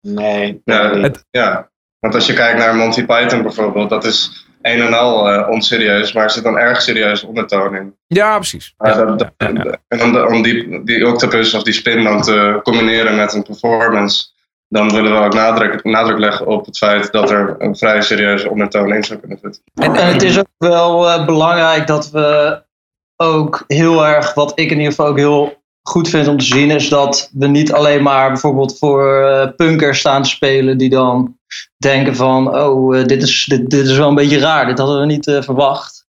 [0.01, 0.61] Nee.
[0.65, 0.97] Ja.
[1.01, 5.29] Het- Ja, want als je kijkt naar Monty Python bijvoorbeeld, dat is een en al
[5.31, 7.97] eh, onserieus, maar er zit een erg serieus ondertoon in.
[8.07, 8.75] Ja, precies.
[8.79, 9.77] Maar Ja, dat- dat- ja, ja.
[9.89, 13.43] En om, de- om die, die octopus of die spin dan te combineren met een
[13.43, 14.27] performance,
[14.69, 18.51] dan willen we ook nadruk, nadruk leggen op het feit dat er een vrij serieuze
[18.51, 19.63] ondertoon in zou kunnen zitten.
[19.75, 22.63] En het is ook wel eh, belangrijk dat we
[23.17, 26.71] ook heel erg, wat ik in ieder geval ook heel goed vind om te zien,
[26.71, 31.37] is dat we niet alleen maar bijvoorbeeld voor eh, punkers staan te spelen die dan
[31.77, 35.01] denken van, oh, eh, dit, is, dit, dit is wel een beetje raar, dit hadden
[35.01, 36.07] we niet eh, verwacht.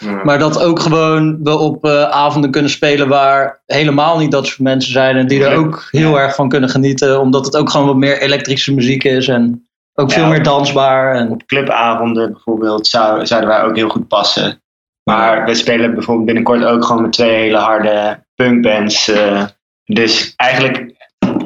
[0.00, 0.24] Ja.
[0.24, 4.92] Maar dat ook gewoon we op avonden kunnen spelen waar helemaal niet dat soort mensen
[4.92, 7.96] zijn en die er ook heel erg van kunnen genieten, omdat het ook gewoon wat
[7.96, 11.14] meer elektrische muziek is en ook veel meer dansbaar.
[11.14, 14.62] En, Op clubavonden bijvoorbeeld zou, zouden wij ook heel goed passen.
[15.04, 19.08] Maar we spelen bijvoorbeeld binnenkort ook gewoon met twee hele harde punkbands.
[19.08, 19.44] eh,
[19.84, 20.92] dus eigenlijk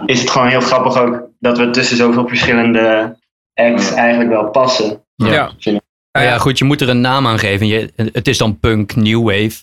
[0.06, 3.16] is het gewoon heel grappig ook dat we tussen zoveel verschillende
[3.54, 5.02] acts eigenlijk wel passen.
[5.14, 5.32] Ja.
[5.58, 5.80] Ja.
[6.12, 7.66] Nou ja, goed, je moet er een naam aan geven.
[7.66, 9.62] Je, het is dan punk, new wave.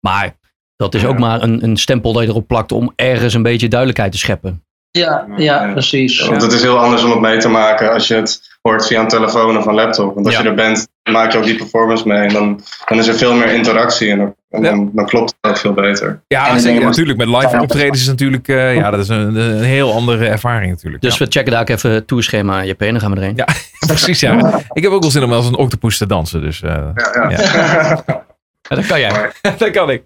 [0.00, 0.34] Maar
[0.76, 3.68] dat is ook maar een, een stempel dat je erop plakt om ergens een beetje
[3.68, 4.64] duidelijkheid te scheppen.
[4.90, 5.72] ja, ja, Ja.
[5.72, 6.26] precies.
[6.26, 9.00] Want het is heel anders om het mee te maken als je het hoort via
[9.00, 10.14] een telefoon of een laptop.
[10.14, 10.42] Want als Ja.
[10.42, 12.18] je er bent, maak je ook die performance mee.
[12.18, 14.70] En dan, dan is er veel meer interactie en, dan- en Ja.
[14.70, 16.20] dan, dan klopt het ook veel beter.
[16.28, 17.18] Ja, zeker, natuurlijk.
[17.18, 21.02] Met live optredens is natuurlijk, eh, ja, dat is een, een heel andere ervaring natuurlijk.
[21.02, 21.24] Dus ja.
[21.24, 23.36] we checken daar ook even het tourschema, JP, en dan gaan we erheen.
[23.36, 23.46] Ja.
[23.86, 24.60] precies, ja.
[24.72, 28.04] Ik heb ook wel zin om als een octopus te dansen, dus eh, Ja,
[28.68, 28.76] ja.
[28.76, 29.30] Dat kan jij.
[29.58, 30.04] dat kan ik.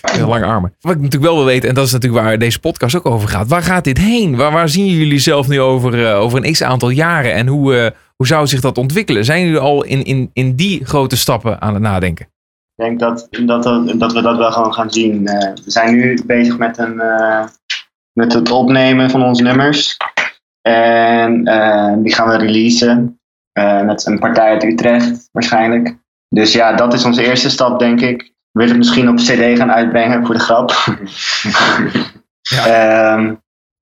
[0.00, 0.74] Heel lange armen.
[0.80, 3.28] Wat ik natuurlijk wel wil weten, en dat is natuurlijk waar deze podcast ook over
[3.28, 3.48] gaat.
[3.48, 4.36] Waar gaat dit heen?
[4.36, 7.34] Waar, waar zien jullie zelf nu over, eh, over een x aantal jaren?
[7.34, 9.24] En hoe, eh, hoe zou zich dat ontwikkelen?
[9.24, 12.26] Zijn jullie al in, in, in die grote stappen aan het nadenken?
[12.76, 13.62] Ik denk dat, dat,
[13.98, 15.26] dat, we dat wel gewoon gaan zien.
[15.26, 17.44] Eh, we zijn nu bezig met, een, eh,
[18.12, 19.96] met het opnemen van onze nummers.
[20.68, 23.20] En eh, die gaan we releasen
[23.52, 25.96] eh, met een partij uit Utrecht waarschijnlijk.
[26.28, 28.20] Dus ja, dat is onze eerste stap, denk ik.
[28.22, 30.72] We willen het misschien op CD gaan uitbrengen voor de grap.
[32.48, 33.34] Ehm,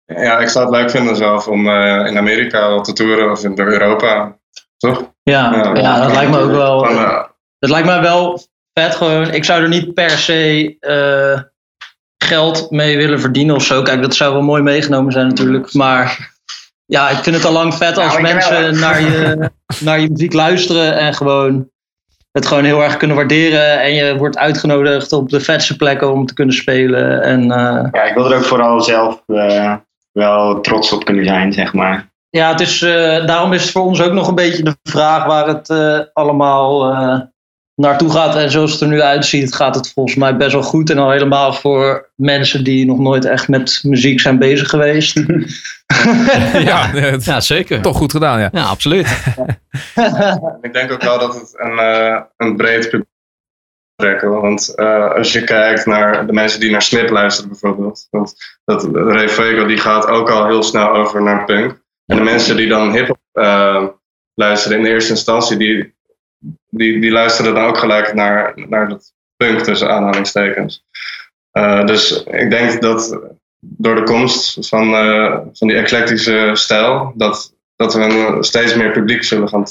[0.06, 3.44] ja, ik zou het leuk vinden zelf om eh, in Amerika al te toeren of
[3.44, 4.38] in Europa.
[4.78, 5.14] Toch?
[5.24, 6.86] Ja, ja, dat lijkt me ook wel.
[6.86, 7.24] Van, eh,
[7.60, 8.42] Dat lijkt mij wel
[8.74, 9.34] vet gewoon.
[9.34, 11.42] Ik zou er niet per se eh,
[12.18, 13.82] geld mee willen verdienen of zo.
[13.82, 15.74] Kijk, dat zou wel mooi meegenomen zijn natuurlijk.
[15.74, 16.32] Maar
[16.86, 19.50] ja, ik vind het al lang vet als ik mensen naar je,
[19.86, 21.71] naar je muziek luisteren en gewoon
[22.32, 23.82] het gewoon heel erg kunnen waarderen.
[23.82, 27.24] En je wordt uitgenodigd op de vetste plekken om te kunnen spelen.
[27.24, 29.76] En eh, ja, ik wil er ook vooral zelf eh,
[30.12, 32.10] wel trots op kunnen zijn, zeg maar.
[32.30, 35.26] ja, het is, eh, daarom is het voor ons ook nog een beetje de vraag
[35.26, 35.70] waar het
[36.14, 36.96] allemaal
[37.82, 38.36] naartoe gaat.
[38.36, 40.90] En zoals het er nu uitziet, gaat het volgens mij best wel goed.
[40.90, 45.20] En al helemaal voor mensen die nog nooit echt met muziek zijn bezig geweest.
[46.54, 47.82] Ja, het- Ja, zeker.
[47.82, 48.50] toch goed gedaan, ja.
[48.52, 49.08] Ja, absoluut.
[50.62, 53.08] Ik denk ook wel dat het een, eh, een breed publiek
[53.96, 54.42] trekken.
[54.42, 58.08] Want eh, als je kijkt naar de mensen die naar Smith luisteren bijvoorbeeld.
[58.10, 58.34] Want
[58.66, 61.82] dat Ray Fuego die gaat ook al heel snel over naar punk.
[62.06, 63.84] En de mensen die dan hip-hop eh,
[64.34, 65.96] luisteren in de eerste instantie, die,
[66.72, 70.84] die, die luisteren dan ook gelijk naar, naar dat punk tussen aanhalingstekens.
[71.52, 73.20] Eh, dus ik denk dat
[73.60, 78.92] door de komst van, eh, van die eclectische stijl, dat, dat we een steeds meer
[78.92, 79.64] publiek zullen gaan,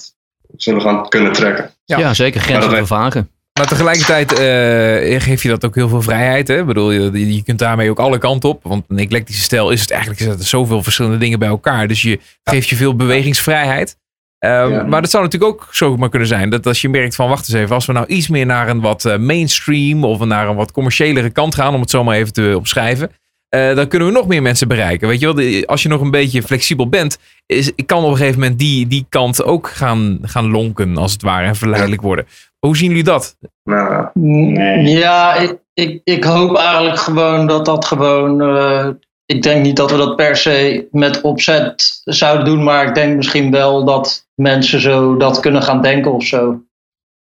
[0.56, 1.70] zullen gaan kunnen trekken.
[1.84, 1.98] Ja.
[1.98, 2.40] Ja, zeker.
[2.40, 3.30] Grenzen vervagen.
[3.52, 6.48] Maar tegelijkertijd eh, geef je dat ook heel veel vrijheid.
[6.48, 6.58] Hè?
[6.58, 8.62] Ik bedoel, je, je kunt daarmee ook alle kanten op.
[8.62, 11.88] Want een eclectische stijl is het eigenlijk is het zoveel verschillende dingen bij elkaar.
[11.88, 13.96] Dus je geeft je veel bewegingsvrijheid.
[14.40, 14.82] Ehm, Ja.
[14.82, 17.58] Maar dat zou natuurlijk ook zomaar kunnen zijn dat als je merkt van wacht eens
[17.58, 20.72] even, als we nou iets meer naar een wat eh, mainstream of naar een wat
[20.72, 23.10] commerciëlere kant gaan, om het zo maar even te omschrijven,
[23.48, 25.08] eh, dan kunnen we nog meer mensen bereiken.
[25.08, 28.40] Weet je wel, als je nog een beetje flexibel bent, is, kan op een gegeven
[28.40, 32.26] moment die, die kant ook gaan, gaan lonken als het ware en verleidelijk worden.
[32.58, 33.36] Hoe zien jullie dat?
[33.64, 34.82] Nou, Nee.
[34.88, 38.40] Ja, ik, ik, ik hoop eigenlijk gewoon dat dat gewoon.
[38.42, 38.88] eh,
[39.30, 43.16] ik denk niet dat we dat per se met opzet zouden doen, maar ik denk
[43.16, 46.62] misschien wel dat mensen zo dat kunnen gaan denken of zo.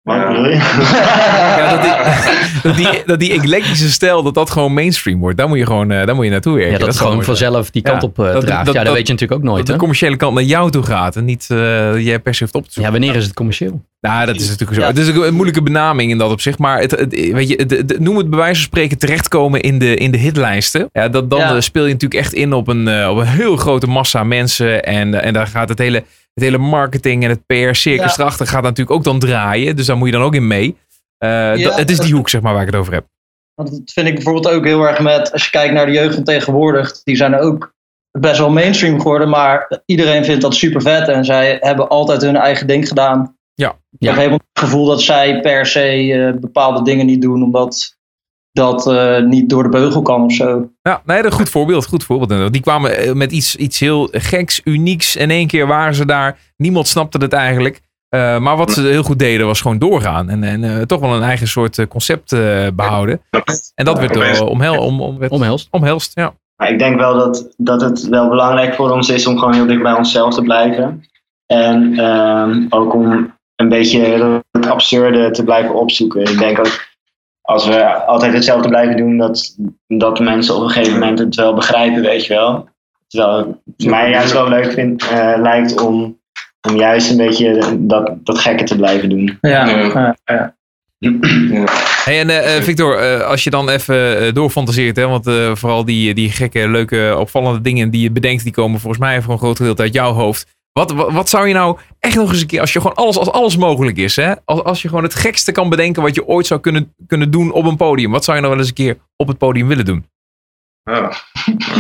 [0.06, 0.28] Wat Ja.
[0.28, 0.54] bedoel je?
[0.54, 1.92] Ja, dat, die,
[2.62, 5.36] dat, die, dat die eclectische stijl, dat dat gewoon mainstream wordt.
[5.36, 6.72] Daar moet je gewoon eh, daar moet je naartoe werken.
[6.72, 8.46] Ja, dat het zou gewoon vanzelf die kant Ja, op eh, dat- draagt.
[8.66, 9.56] dat- ja, dat, dat- weet je natuurlijk ook nooit.
[9.58, 9.78] Dat de Hè?
[9.78, 12.72] commerciële kant naar jou toe gaat en niet eh jij per se hoeft op te
[12.72, 12.92] zoeken.
[12.92, 13.80] Ja, wanneer is het commercieel?
[14.00, 14.80] Nou, dat is natuurlijk zo.
[14.80, 14.86] Ja.
[14.86, 16.58] Het is een moeilijke benaming in dat opzicht.
[16.58, 19.78] Maar het, het- weet je, het- het- noem het bij wijze van spreken terechtkomen in
[19.78, 20.88] de, in de hitlijsten.
[20.92, 21.60] Ja, dat, dan Ja.
[21.60, 24.82] speel je natuurlijk echt in op een, op een heel grote massa mensen.
[24.84, 26.04] En, en daar gaat het hele,
[26.36, 28.22] het hele marketing en het PR-circus Ja.
[28.22, 29.76] erachter gaat natuurlijk ook dan draaien.
[29.76, 30.76] Dus daar moet je dan ook in mee.
[31.18, 33.06] Eh, het is die hoek, zeg maar, waar ik het over heb.
[33.54, 36.14] Want dat vind ik bijvoorbeeld ook heel erg met, als je kijkt naar de jeugd
[36.14, 37.74] van tegenwoordig, die zijn ook
[38.18, 42.36] best wel mainstream geworden, maar iedereen vindt dat super vet en zij hebben altijd hun
[42.36, 43.36] eigen ding gedaan.
[43.54, 43.78] Ja.
[43.98, 47.95] Ik heb helemaal het gevoel dat zij per se eh, bepaalde dingen niet doen, omdat
[48.56, 50.70] dat eh, niet door de beugel kan of zo.
[50.82, 51.86] Ja, nee, dat is een goed voorbeeld.
[51.86, 52.52] Goed voorbeeld.
[52.52, 55.16] Die kwamen eh, met iets, iets heel geks, unieks.
[55.16, 56.38] In één keer waren ze daar.
[56.56, 57.84] Niemand snapte het eigenlijk.
[58.08, 60.28] Eh, maar wat ze heel goed deden was gewoon doorgaan.
[60.28, 63.20] En, en eh, toch wel een eigen soort concept eh, behouden.
[63.74, 65.68] En dat werd uh, omhel, om, om, werd Omhelst.
[65.70, 66.12] omhelst.
[66.14, 66.34] Ja.
[66.56, 69.66] Maar ik denk wel dat, dat het wel belangrijk voor ons is om gewoon heel
[69.66, 71.04] dicht bij onszelf te blijven.
[71.46, 76.20] En ehm, ook om een beetje het absurde te blijven opzoeken.
[76.20, 76.86] Ik denk ook
[77.46, 79.56] als we altijd hetzelfde blijven doen, dat,
[79.86, 82.68] dat mensen op een gegeven moment het wel begrijpen, weet je wel.
[83.06, 86.18] Terwijl het mij juist wel leuk vind, eh, lijkt om,
[86.68, 89.38] om juist een beetje dat, dat gekke te blijven doen.
[89.40, 89.76] Ja, Ja.
[89.94, 90.54] ja, ja.
[92.04, 94.96] Hey, en eh, eh, Victor, eh, als je dan even doorfantaseert.
[94.96, 98.42] Hè, want eh, vooral die, die gekke, leuke, opvallende dingen die je bedenkt.
[98.42, 100.55] Die komen volgens mij voor een groot gedeelte uit jouw hoofd.
[100.76, 103.18] Wat, wat, wat zou je nou echt nog eens een keer, als je gewoon alles,
[103.18, 104.34] als alles mogelijk is, hè?
[104.44, 107.52] Als, als je gewoon het gekste kan bedenken wat je ooit zou kunnen, kunnen doen
[107.52, 108.10] op een podium.
[108.10, 110.06] Wat zou je nou wel eens een keer op het podium willen doen?
[110.82, 111.10] ja.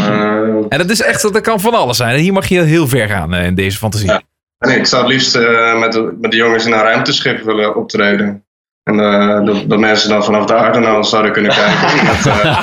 [0.06, 2.14] Eh, En dat is echt, dat kan van alles zijn.
[2.14, 4.08] En hier mag je heel ver gaan eh, in deze fantasie.
[4.08, 4.22] Ja.
[4.58, 7.76] nee, ik zou het liefst eh, met, de, met de jongens in een ruimteschip willen
[7.76, 8.45] optreden.
[8.86, 12.04] En eh, dat, dat mensen dan vanaf de naar ons zouden kunnen kijken.
[12.06, 12.62] Met, eh,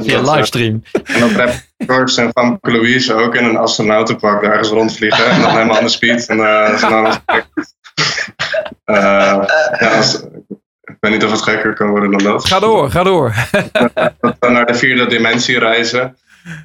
[0.00, 0.82] Via dat, eh, livestream.
[1.04, 5.30] En dat Rap George en Famke Louise ook in een astronautenpak daar ergens rondvliegen.
[5.30, 6.26] En dan helemaal aan de speed.
[6.26, 7.06] En eh, ze dan
[8.84, 9.44] Eh,
[9.78, 10.22] ja, als-
[10.82, 12.46] ik weet niet of het gekker kan worden dan dat.
[12.46, 13.34] Ga door, ga door.
[14.20, 16.16] Dat we naar de vierde dimensie reizen.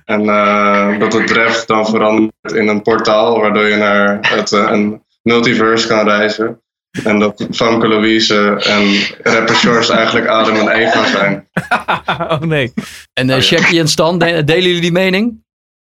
[0.05, 3.39] En eh, dat het dreft dan verandert in een portaal.
[3.39, 6.61] Waardoor je naar het, een multiverse kan reizen.
[7.03, 8.93] En dat Famke Louise en
[9.33, 11.47] rapper George eigenlijk Adam en Eva zijn.
[12.31, 12.73] oh nee.
[13.13, 15.41] En uh, Shaggy en Stan, de- delen jullie die mening?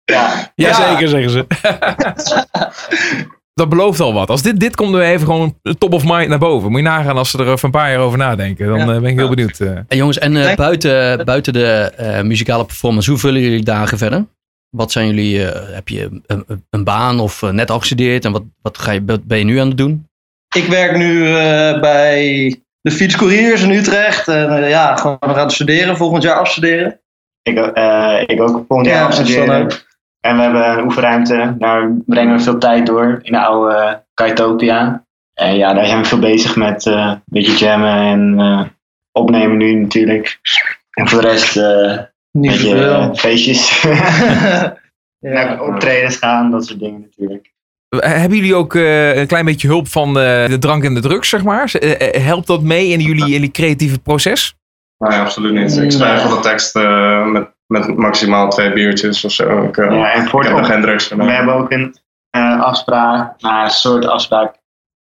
[0.04, 1.46] Ja, Jazeker, zeggen ze.
[3.54, 4.28] dat belooft al wat.
[4.30, 6.70] Als dit, dit komt nu even gewoon top of mind naar boven.
[6.70, 8.66] Moet je nagaan als ze er even een paar jaar over nadenken.
[8.66, 8.94] Dan Ja.
[8.94, 9.60] eh, ben ik heel benieuwd.
[9.60, 9.68] eh.
[9.88, 14.26] En jongens, en eh, buiten, buiten de eh, muzikale performance, hoe vullen jullie dagen verder?
[14.76, 18.42] Wat zijn jullie, eh, heb je een, een baan of eh, net afgestudeerd en wat,
[18.62, 20.06] wat ga je, wat ben je nu aan het doen?
[20.52, 24.28] Ik werk nu eh, bij de fietscouriers in Utrecht.
[24.28, 27.00] En eh, ja, gewoon gaan studeren, volgend jaar afstuderen.
[27.42, 29.70] ik, eh, ik ook volgend jaar Ja, afstuderen.
[30.20, 31.54] En we hebben een oefenruimte.
[31.58, 35.04] Daar brengen we veel tijd door in de oude uh, Kaitopia.
[35.34, 38.74] En ja, daar zijn we veel bezig met een beetje jammen en
[39.12, 40.40] opnemen nu natuurlijk.
[40.90, 43.82] En voor de rest een Niet beetje feestjes.
[43.82, 44.76] ja.
[45.18, 47.51] Naar optredens gaan, dat soort dingen natuurlijk.
[47.96, 51.28] Hebben jullie ook eh, een klein beetje hulp van eh, de drank en de drugs,
[51.28, 51.72] zeg maar?
[51.74, 54.54] Eh, helpt dat mee in jullie, jullie creatieve proces?
[54.98, 55.76] Nee, absoluut niet.
[55.76, 59.62] Ik schrijf wel de tekst eh, met, met maximaal twee biertjes of zo.
[59.62, 61.28] Ik, Ja, en voor de geen drugs We gedaan.
[61.34, 61.96] hebben ook een
[62.30, 64.54] eh, afspraak, nou, een soort afspraak,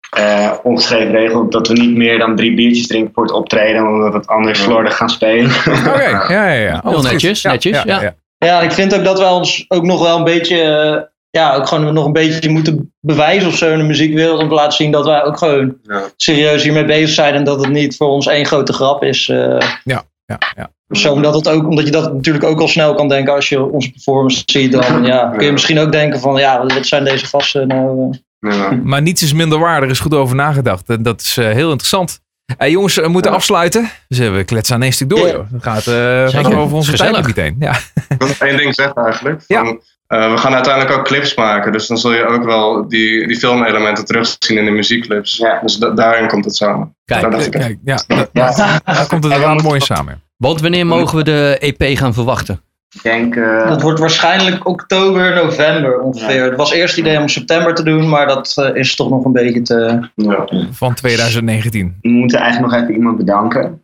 [0.09, 4.11] eh, ongeschreven regel, dat we niet meer dan drie biertjes drinken voor het optreden, omdat
[4.11, 5.51] we het anders slordig gaan spelen.
[5.87, 6.81] Oké, ja, ja, ja.
[6.83, 8.15] Oh, Heel netjes, netjes, ja.
[8.37, 11.93] Ja, ik vind ook dat we ons ook nog wel een beetje, ja, ook gewoon
[11.93, 14.41] nog een beetje moeten bewijzen of zo in de muziekwereld.
[14.41, 16.01] Om te laten zien dat wij ook gewoon Ja.
[16.15, 17.33] serieus hiermee bezig zijn.
[17.33, 19.29] En dat het niet voor ons één grote grap is.
[19.29, 19.57] eh.
[19.83, 20.69] Ja, ja.
[20.89, 23.63] zo, omdat, het ook, omdat je dat natuurlijk ook al snel kan denken als je
[23.71, 24.71] onze performance ziet.
[24.71, 25.51] Dan ja, kun je Ja.
[25.51, 28.11] misschien ook denken van, ja, wat zijn deze gasten nou?
[28.11, 28.17] eh.
[28.57, 28.79] Ja.
[28.83, 29.83] Maar niets is minder waar.
[29.83, 30.89] Er is goed over nagedacht.
[30.89, 32.19] En dat is eh, heel interessant.
[32.57, 33.89] Eh, jongens, we moeten afsluiten.
[34.07, 35.27] Dus we kletsen aan één stuk door.
[35.27, 35.33] Ja.
[35.33, 35.51] joh.
[35.51, 36.57] Het gaat, eh gaat Zeker.
[36.57, 37.13] over onze Gezellig.
[37.13, 37.55] tijd meteen.
[37.59, 37.71] Ja.
[38.09, 39.41] Ik wil nog één ding zeggen eigenlijk.
[39.47, 39.77] Ja.
[40.07, 43.37] Eh, we gaan uiteindelijk ook clips maken, dus dan zul je ook wel die, die
[43.37, 45.37] filmelementen terugzien in de muziekclips.
[45.37, 45.59] Ja.
[45.61, 46.95] Dus da- daarin komt het samen.
[47.05, 47.49] Kijk, Daar.
[47.49, 47.99] Kijk, ja,
[48.33, 50.21] Ja, daar komt het wel mooi samen.
[50.37, 52.61] Want wanneer mogen we de EP gaan verwachten?
[52.95, 53.35] ik denk...
[53.35, 56.43] eh, Dat wordt waarschijnlijk oktober, november ongeveer.
[56.43, 59.25] Het was eerst het idee om september te doen, maar dat eh, is toch nog
[59.25, 60.09] een beetje te...
[60.15, 60.47] Ja.
[60.71, 61.97] Van 2019.
[62.01, 63.81] we moeten eigenlijk nog even iemand bedanken.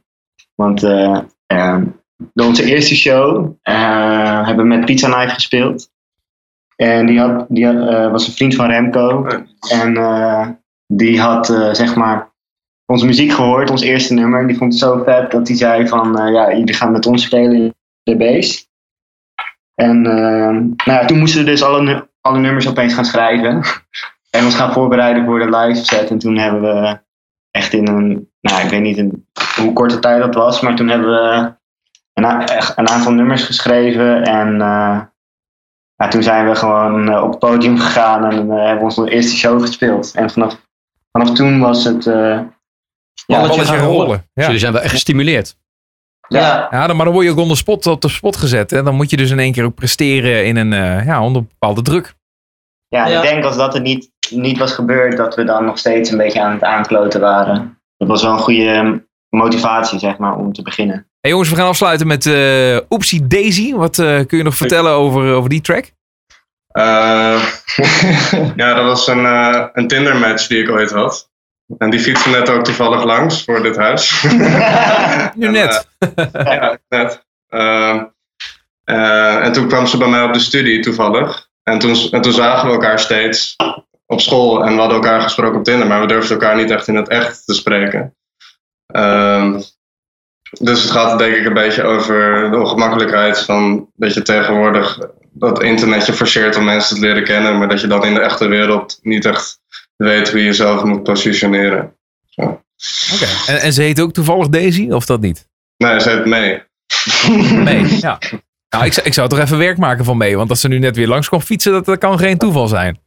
[0.55, 1.83] Want de-
[2.35, 5.89] onze eerste show eh, hebben we met Pizza Knife gespeeld.
[6.81, 9.27] En die, had, die had, eh, was een vriend van Remco.
[9.69, 10.47] En eh,
[10.87, 12.29] die had eh, zeg maar
[12.85, 14.39] onze muziek gehoord, ons eerste nummer.
[14.39, 17.23] En die vond het zo vet dat hij zei van ja, jullie gaan met ons
[17.23, 18.69] spelen in de bass.
[19.75, 23.61] En nou ja, toen moesten we dus alle, alle nummers opeens gaan schrijven.
[24.37, 26.09] en ons gaan voorbereiden voor de live set.
[26.09, 26.99] En toen hebben we
[27.51, 30.87] echt in een, nou ik weet niet in hoe korte tijd dat was, maar toen
[30.87, 31.53] hebben we
[32.13, 32.25] een,
[32.75, 34.23] een aantal nummers geschreven.
[34.23, 34.61] En
[36.01, 39.09] ja, toen zijn we gewoon eh, op het podium gegaan en eh, hebben we onze
[39.11, 40.11] eerste show gespeeld.
[40.15, 40.57] En vanaf,
[41.11, 42.07] vanaf toen was het.
[42.07, 42.39] eh,
[43.25, 44.05] ja, Balletje gaan rollen.
[44.05, 44.29] rollen.
[44.33, 44.43] Ja.
[44.45, 45.55] Jullie zijn wel echt gestimuleerd.
[46.27, 48.71] Ja, Ja, dan, maar dan word je ook onder spot, op de spot gezet.
[48.71, 51.43] En dan moet je dus in één keer ook presteren in een, eh, ja, onder
[51.43, 52.13] bepaalde druk.
[52.87, 53.21] ja, Ja.
[53.21, 56.17] ik denk als dat er niet, niet was gebeurd, dat we dan nog steeds een
[56.17, 57.79] beetje aan het aankloten waren.
[57.97, 59.03] Dat was wel een goede
[59.37, 61.07] motivatie, zeg maar, om te beginnen.
[61.21, 63.73] Hey jongens, we gaan afsluiten met eh Oopsie Daisy.
[63.73, 65.91] Wat eh, kun je nog vertellen over, over die track?
[66.71, 67.43] Eh,
[68.55, 71.29] ja, dat was een, eh, een Tinder match die ik ooit had.
[71.77, 74.23] En die fietste net ook toevallig langs voor dit huis.
[75.35, 75.87] Nu En, net.
[76.33, 77.25] ja, net.
[77.47, 78.03] Ehm,
[78.83, 81.49] eh, en toen kwam ze bij mij op de studie toevallig.
[81.63, 83.55] En toen, en toen zagen we elkaar steeds
[84.05, 84.63] op school.
[84.65, 87.07] En we hadden elkaar gesproken op Tinder, maar we durfden elkaar niet echt in het
[87.07, 88.15] echt te spreken.
[88.91, 89.61] Ehm,
[90.59, 94.99] dus het gaat denk ik een beetje over de ongemakkelijkheid van dat je tegenwoordig
[95.33, 98.19] dat internet je forceert om mensen te leren kennen, maar dat je dan in de
[98.19, 99.59] echte wereld niet echt
[99.95, 101.95] weet hoe je jezelf moet positioneren.
[102.35, 102.59] Oké.
[103.45, 105.47] En, en ze heet ook toevallig Daisy, of dat niet?
[105.77, 106.63] Nee, ze heet mee.
[107.63, 107.97] Nee.
[108.01, 108.19] ja.
[108.69, 110.37] Nou, ik, zou- ik zou toch even werk maken van mee.
[110.37, 112.99] Want als ze nu net weer langs kwam fietsen, dat, dat kan geen toeval zijn.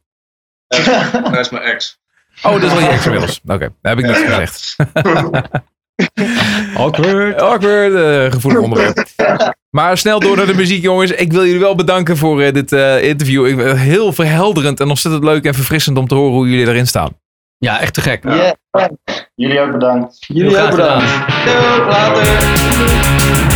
[0.67, 1.99] Dat is mijn ex.
[2.43, 3.41] Oh, dat is wel je ex inmiddels.
[3.45, 4.75] Oké, dat heb ik niet gezegd.
[6.75, 7.41] Awkward.
[7.41, 9.05] Awkward, eh, gevoelig onderwerp.
[9.69, 11.11] Maar snel door naar de muziek, jongens.
[11.11, 13.47] Ik wil jullie wel bedanken voor eh, dit eh, interview.
[13.47, 16.87] Ik, ben heel verhelderend en ontzettend leuk en verfrissend om te horen hoe jullie erin
[16.87, 17.11] staan.
[17.57, 18.23] Ja, echt te gek.
[18.23, 18.53] Yeah.
[19.35, 20.17] Jullie ook bedankt.
[20.27, 21.05] jullie ook bedankt.
[21.45, 23.54] Yo, later.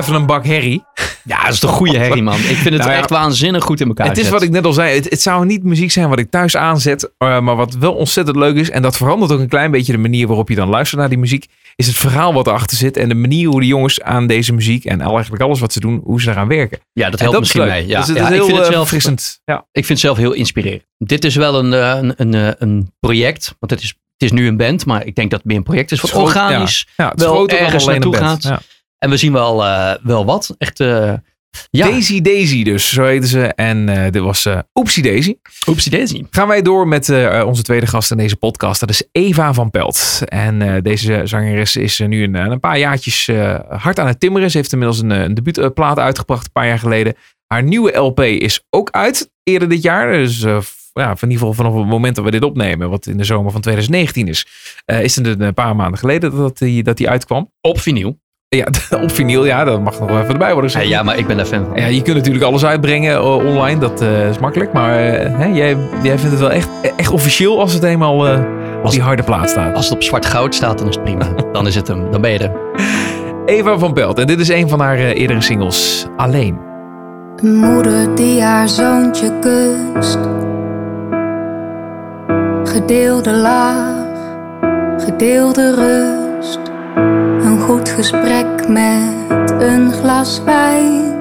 [0.00, 0.84] Even een bak herrie.
[1.24, 2.34] Ja, dat is toch goede herrie, man.
[2.34, 4.64] Ik vind het Nou ja, echt waanzinnig goed in elkaar Het is wat ik net
[4.64, 4.94] al zei.
[4.94, 7.12] Het, het zou niet muziek zijn wat ik thuis aanzet.
[7.18, 8.70] eh, maar wat wel ontzettend leuk is.
[8.70, 11.18] En dat verandert ook een klein beetje de manier waarop je dan luistert naar die
[11.18, 11.46] muziek.
[11.76, 12.96] Is het verhaal wat erachter zit.
[12.96, 14.84] En de manier hoe de jongens aan deze muziek.
[14.84, 16.00] En eigenlijk alles wat ze doen.
[16.04, 16.78] Hoe ze eraan werken.
[16.92, 17.86] Ja, dat helpt is misschien mee.
[17.86, 19.40] Ja, Dus het ja, is ik heel vind het eh, zelf verfrissend.
[19.44, 19.56] Ja.
[19.56, 20.82] Ik vind het zelf heel inspirerend.
[20.98, 23.54] Dit is wel een, eh, een, een, een project.
[23.58, 24.86] Want het is, het is nu een band.
[24.86, 26.00] Maar ik denk dat het meer een project is.
[26.00, 28.60] Wat organisch Ja, wel ergens naartoe gaat.
[29.00, 30.54] En we zien wel, eh, wel wat.
[30.58, 31.12] Echt, eh
[31.70, 31.86] ja.
[31.86, 32.88] Daisy Daisy dus.
[32.88, 33.46] Zo heten ze.
[33.46, 35.36] En eh, dit was Oepsie Daisy.
[35.68, 36.24] Oepsie daisy.
[36.30, 37.08] Gaan wij door met
[37.44, 38.80] onze tweede gast in deze podcast.
[38.80, 40.20] Dat is Eva van Pelt.
[40.24, 43.30] En deze zangeres is nu een, een paar jaartjes
[43.68, 44.50] hard aan het timmeren.
[44.50, 47.14] Ze heeft inmiddels een, een debuutplaat uitgebracht een paar jaar geleden.
[47.46, 50.12] Haar nieuwe LP is ook uit eerder dit jaar.
[50.12, 50.60] Dus eh,
[50.92, 53.52] ja, in ieder geval vanaf het moment dat we dit opnemen, wat in de zomer
[53.52, 54.46] van 2019 is,
[54.84, 57.52] is het een paar maanden geleden dat die, dat die uitkwam.
[57.60, 58.19] Op vinyl.
[58.56, 58.66] Ja,
[59.02, 60.94] op vinyl, ja, dat mag nog wel even erbij worden Ja, gezegd.
[60.94, 61.76] ja, maar ik ben daar fan van.
[61.76, 64.72] Ja, je kunt natuurlijk alles uitbrengen eh, online, dat eh, is makkelijk.
[64.72, 68.38] Maar eh, hè, jij, jij vindt het wel echt, echt officieel als het eenmaal eh,
[68.78, 69.74] op Als- die harde plaat staat.
[69.74, 71.24] Als het op zwart goud staat, dan is het prima.
[71.52, 72.10] Dan is het hem.
[72.10, 72.50] Dan ben je er.
[73.46, 76.58] Eva van Pelt, en dit is een van haar eh, eerdere singles, Alleen.
[77.36, 80.18] Een moeder die haar zoontje kust.
[82.64, 84.06] Gedeelde laag,
[85.04, 86.60] gedeelde rust.
[86.94, 91.18] Een goed gesprek met een glas wijn.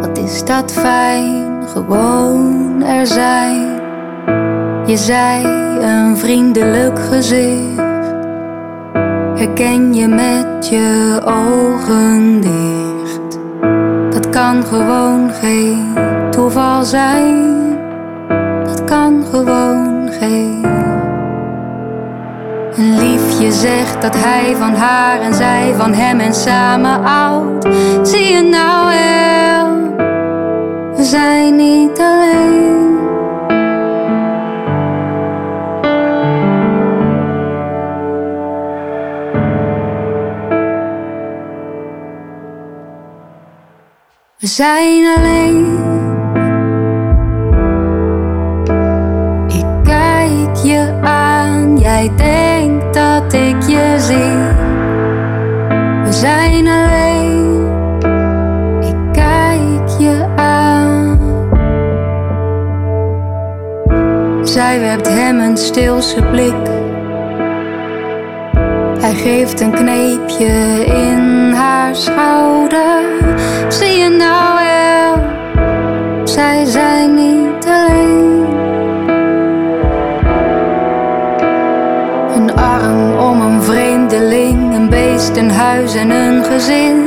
[0.00, 3.80] Wat is dat fijn, gewoon er zijn.
[4.86, 5.44] Je zei
[5.80, 7.84] een vriendelijk gezicht.
[9.34, 13.38] Herken je met je ogen dicht.
[14.10, 15.94] Dat kan gewoon geen
[16.30, 17.54] toeval zijn.
[18.64, 20.64] Dat kan gewoon geen.
[23.38, 27.64] Liefje zegt dat hij van haar en zij van hem en samen oud.
[28.02, 29.94] Zie je nou wel,
[30.96, 32.98] we zijn niet alleen.
[44.38, 45.95] We zijn alleen.
[51.96, 54.54] Jij denkt dat ik je zie.
[56.04, 57.68] We zijn alleen.
[58.80, 61.18] Ik kijk je aan.
[64.42, 66.54] Zij werpt hem een stilse blik.
[69.00, 73.00] Hij geeft een kneepje in haar schouder.
[73.68, 75.24] Zie je nou wel,
[76.24, 76.95] zij zijn
[85.36, 87.05] een huis en een gezin.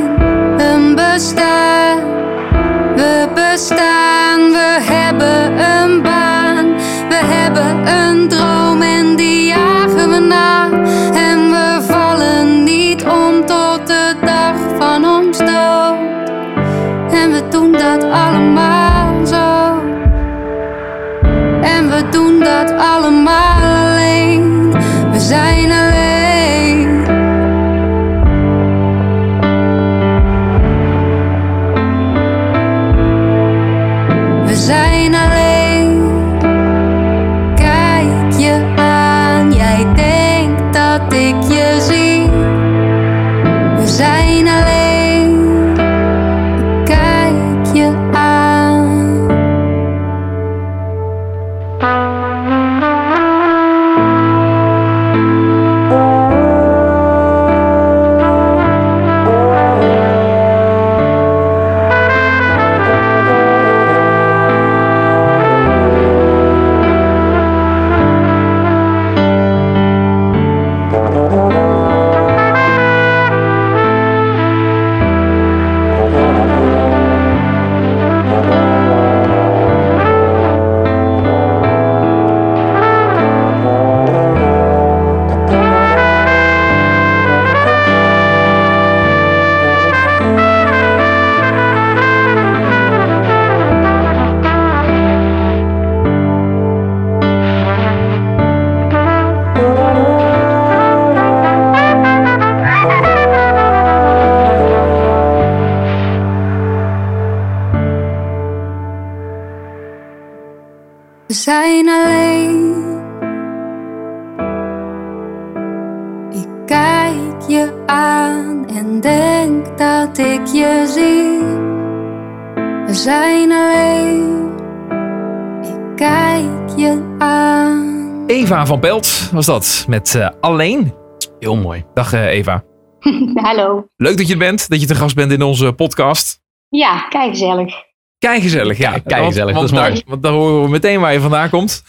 [128.70, 130.94] Van Pelt was dat, met eh, Alleen.
[131.38, 131.84] Heel mooi.
[131.94, 132.64] Dag eh, Eva.
[133.34, 133.86] Hallo.
[133.96, 136.40] Leuk dat je er bent, dat je te gast bent in onze podcast.
[136.68, 137.74] Ja, kijk gezellig.
[138.18, 138.90] Kei gezellig, ja.
[138.90, 139.94] Kei- kei gezellig, Want, dat is mooi.
[139.94, 141.82] daar, want daar horen we meteen waar je vandaan komt.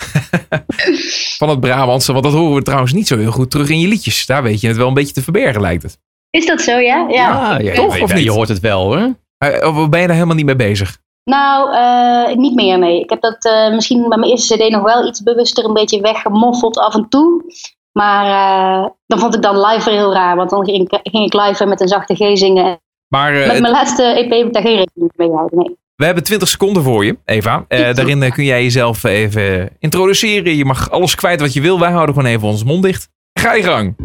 [1.37, 3.87] Van het Brabantse, want dat horen we trouwens niet zo heel goed terug in je
[3.87, 4.25] liedjes.
[4.25, 5.97] Daar weet je het wel een beetje te verbergen, lijkt het.
[6.29, 7.05] Is dat zo, ja?
[7.09, 7.53] Ja.
[7.55, 8.23] Ah, ja, Toch, of niet?
[8.23, 9.15] Je hoort het wel hoor.
[9.37, 10.97] Eh, Of ben je daar helemaal niet mee bezig?
[11.23, 12.99] Nou, eh, niet meer, nee.
[12.99, 16.01] Ik heb dat eh, misschien bij mijn eerste cd nog wel iets bewuster een beetje
[16.01, 17.43] weggemoffeld af en toe.
[17.91, 20.35] Maar eh, dan vond ik dan live heel raar.
[20.35, 22.79] Want dan ging ik, ging ik live met een zachte G zingen.
[23.07, 25.79] Maar Met mijn laatste EP heb ik daar geen rekening mee gehouden, nee.
[25.95, 27.65] We hebben 20 seconden voor je, Eva.
[27.67, 30.55] Daarin kun jij jezelf even introduceren.
[30.55, 31.79] Je mag alles kwijt wat je wil.
[31.79, 33.09] Wij houden gewoon even onze mond dicht.
[33.33, 33.95] Ga je gang.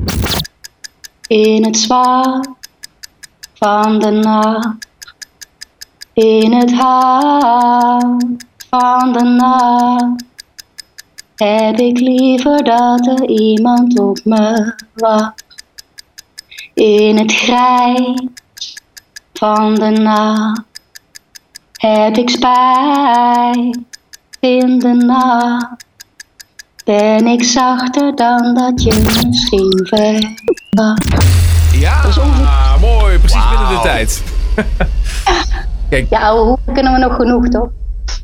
[1.27, 2.49] In het zwart
[3.55, 4.86] van de nacht,
[6.17, 8.25] in het hart
[8.71, 10.25] van de nacht,
[11.35, 15.45] heb ik liever dat er iemand op me wacht.
[16.75, 18.29] In het grijs
[19.33, 20.63] van de nacht
[21.73, 23.79] heb ik spijt
[24.41, 25.85] in de nacht.
[26.85, 31.25] Ben ik zachter dan dat je misschien verwacht.
[31.73, 33.19] Ja, mooi.
[33.19, 34.23] Precies binnen de tijd.
[35.91, 37.69] Ja, ouwe hoeren kunnen we nog genoeg, toch?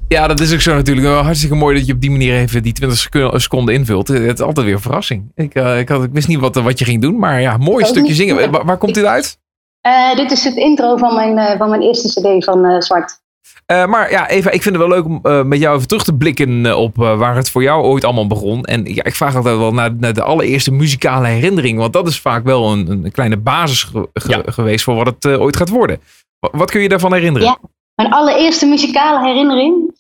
[0.08, 1.06] Ja, dat is ook zo natuurlijk.
[1.06, 4.08] Wel Hartstikke mooi dat je op die manier even die 20 secu- seconden invult.
[4.08, 5.32] Het is altijd weer een verrassing.
[5.34, 7.84] Ik, eh, ik, had, ik wist niet wat, wat je ging doen, maar ja, mooi
[7.84, 8.50] stukje zingen.
[8.50, 9.38] Waar, waar komt dit uit?
[9.80, 13.20] Eh, dit is het intro van mijn, eh, van mijn eerste cd van eh, Zwart.
[13.66, 16.04] Eh, maar ja, Eva, ik vind het wel leuk om eh, met jou even terug
[16.04, 18.64] te blikken eh, op eh, waar het voor jou ooit allemaal begon.
[18.64, 21.78] En ja, ik vraag altijd wel naar, naar de allereerste muzikale herinnering.
[21.78, 25.24] Want dat is vaak wel een, een kleine basis ge- ge- geweest voor wat het
[25.24, 25.98] eh, ooit gaat worden.
[26.43, 27.49] Wa- Wat kun je daarvan herinneren?
[27.49, 27.59] Ja.
[27.95, 29.95] Mijn allereerste muzikale herinnering?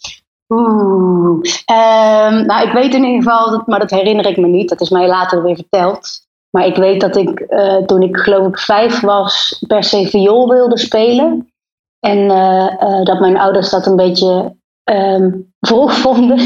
[0.48, 1.40] Oeh.
[1.64, 4.68] Ehm, nou, ik weet in ieder geval, dat, maar dat herinner ik me niet.
[4.68, 6.26] Dat is mij later weer verteld.
[6.50, 10.48] Maar ik weet dat ik eh, toen ik geloof ik vijf was, per se viool
[10.48, 11.52] wilde spelen.
[12.00, 15.30] En eh, eh, dat mijn ouders dat een beetje ehm,
[15.60, 16.38] vroeg vonden.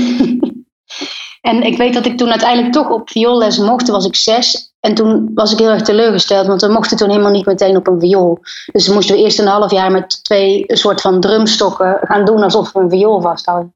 [1.51, 3.84] en ik weet dat ik toen uiteindelijk toch op vioolles mocht.
[3.84, 4.74] Toen was ik zes.
[4.87, 7.87] En toen was ik heel erg teleurgesteld, want we mochten toen helemaal niet meteen op
[7.87, 8.39] een viool.
[8.72, 12.43] Dus moesten we eerst een half jaar met twee een soort van drumstokken gaan doen
[12.43, 13.74] alsof we een viool vasthouden.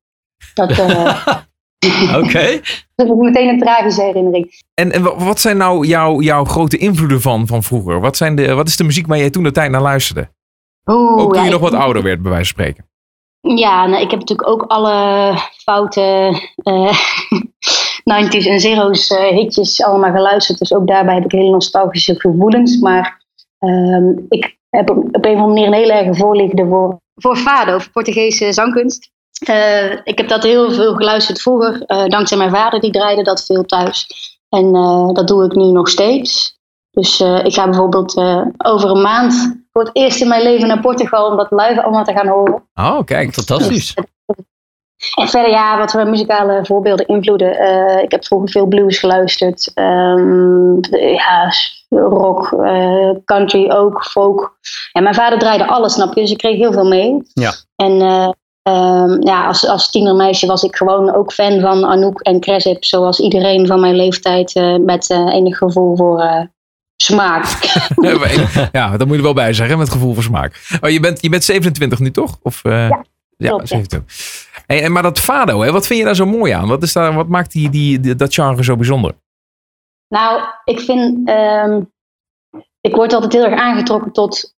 [0.54, 1.26] Dat, eh,
[2.22, 2.60] Oké.
[2.94, 4.62] dat is meteen een tragische herinnering.
[4.74, 8.00] En, en wa- wat zijn nou jouw, jouw grote invloeden van, van vroeger?
[8.00, 10.28] Wat, zijn de, wat is de muziek waar jij toen de tijd naar luisterde?
[10.86, 12.88] Oeh, Ook toen ja, je nog wat ouder werd, bij wijze van spreken.
[13.58, 15.34] Ja, nou, ik heb natuurlijk ook alle
[15.64, 16.02] foute
[16.62, 16.92] eh
[18.10, 20.58] 90s en zero's eh, hitjes allemaal geluisterd.
[20.58, 22.78] Dus ook daarbij heb ik hele nostalgische gevoelens.
[22.78, 23.24] Maar
[23.58, 27.78] ehm, ik heb op een of andere manier een hele erge voorliefde voor, voor fado,
[27.78, 29.10] voor Portugese zangkunst.
[29.46, 31.82] Eh, ik heb dat heel veel geluisterd vroeger.
[31.86, 34.06] eh, dankzij mijn vader, die draaide dat veel thuis.
[34.48, 34.72] En
[35.12, 36.58] dat doe ik nu nog steeds.
[36.90, 38.16] Dus ik ga bijvoorbeeld
[38.58, 42.04] over een maand voor het eerst in mijn leven naar Portugal om dat live allemaal
[42.04, 42.68] te gaan horen.
[42.74, 43.34] Oh, kijk.
[43.34, 43.94] Fantastisch.
[45.14, 47.58] En verder, ja, wat voor muzikale voorbeelden, invloeden.
[47.58, 49.70] Eh, ik heb vroeger veel blues geluisterd.
[49.74, 50.74] Ehm,
[51.14, 51.52] ja,
[51.88, 54.58] rock, eh, country ook, folk.
[54.92, 56.20] En mijn vader draaide alles, snap je?
[56.20, 57.16] Dus ik kreeg heel veel mee.
[57.32, 57.52] Ja.
[57.76, 58.30] En eh,
[58.62, 62.84] ehm, ja, als, als tienermeisje was ik gewoon ook fan van Anouk en Cresip.
[62.84, 66.48] Zoals iedereen van mijn leeftijd met enig gevoel voor
[66.96, 67.44] smaak.
[68.72, 70.78] ja, dat moet je er wel bij zeggen, met gevoel voor smaak.
[70.80, 72.38] Oh, je, bent, je bent 27 nu, toch?
[72.42, 72.88] Of, ja,
[73.36, 73.76] klopt, ja.
[73.76, 74.48] 27.
[74.70, 76.68] Hey, maar dat fado, hè, wat vind je daar zo mooi aan?
[76.68, 79.14] Wat, is daar, wat maakt die, die, dat genre zo bijzonder?
[80.08, 81.28] Nou, ik vind.
[81.28, 81.82] ehm,
[82.80, 84.54] ik word altijd heel erg aangetrokken tot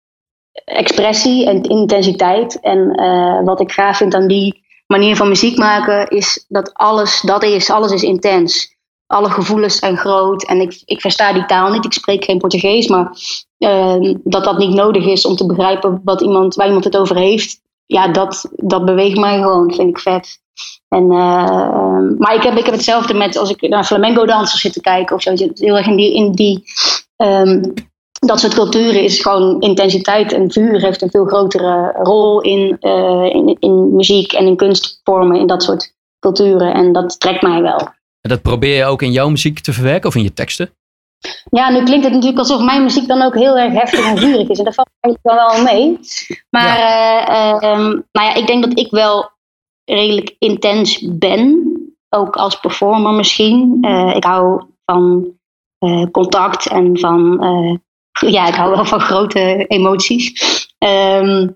[0.66, 2.60] expressie en intensiteit.
[2.60, 7.22] En eh, wat ik gaaf vind aan die manier van muziek maken, is dat alles
[7.22, 7.70] dat is.
[7.70, 8.76] Alles is intens.
[9.08, 10.44] Alle gevoelens zijn groot.
[10.44, 11.86] En ik, ik versta die taal niet.
[11.86, 13.18] Ik spreek geen Portugees, maar
[13.58, 17.16] ehm, dat dat niet nodig is om te begrijpen wat iemand, waar iemand het over
[17.16, 17.62] heeft.
[17.92, 19.74] Ja, dat, dat beweegt mij gewoon.
[19.74, 20.40] Vind ik vet.
[20.88, 24.74] En, eh, maar ik heb, ik heb hetzelfde met als ik naar flamenco dansers zit
[24.74, 25.34] te kijken of zo.
[25.54, 26.64] Heel erg in die, in die
[27.16, 27.62] ehm,
[28.20, 33.30] dat soort culturen is gewoon intensiteit en vuur heeft een veel grotere rol in, eh,
[33.34, 36.74] in, in muziek en in kunstvormen in dat soort culturen.
[36.74, 37.80] En dat trekt mij wel.
[38.22, 40.70] En dat probeer je ook in jouw muziek te verwerken of in je teksten?
[41.50, 44.50] Ja, nu klinkt het natuurlijk alsof mijn muziek dan ook heel erg heftig en vurig
[44.50, 44.58] is.
[44.58, 46.00] En dat valt eigenlijk wel wel mee.
[46.50, 49.30] Maar eh, ehm, nou ja, ik denk dat ik wel
[49.86, 51.70] redelijk intens ben.
[52.10, 53.78] Ook als performer misschien.
[53.82, 55.34] Eh, ik hou van
[55.78, 57.40] eh, contact en van...
[58.12, 60.34] ja, ik hou wel van grote emoties.
[60.78, 61.48] Ehm,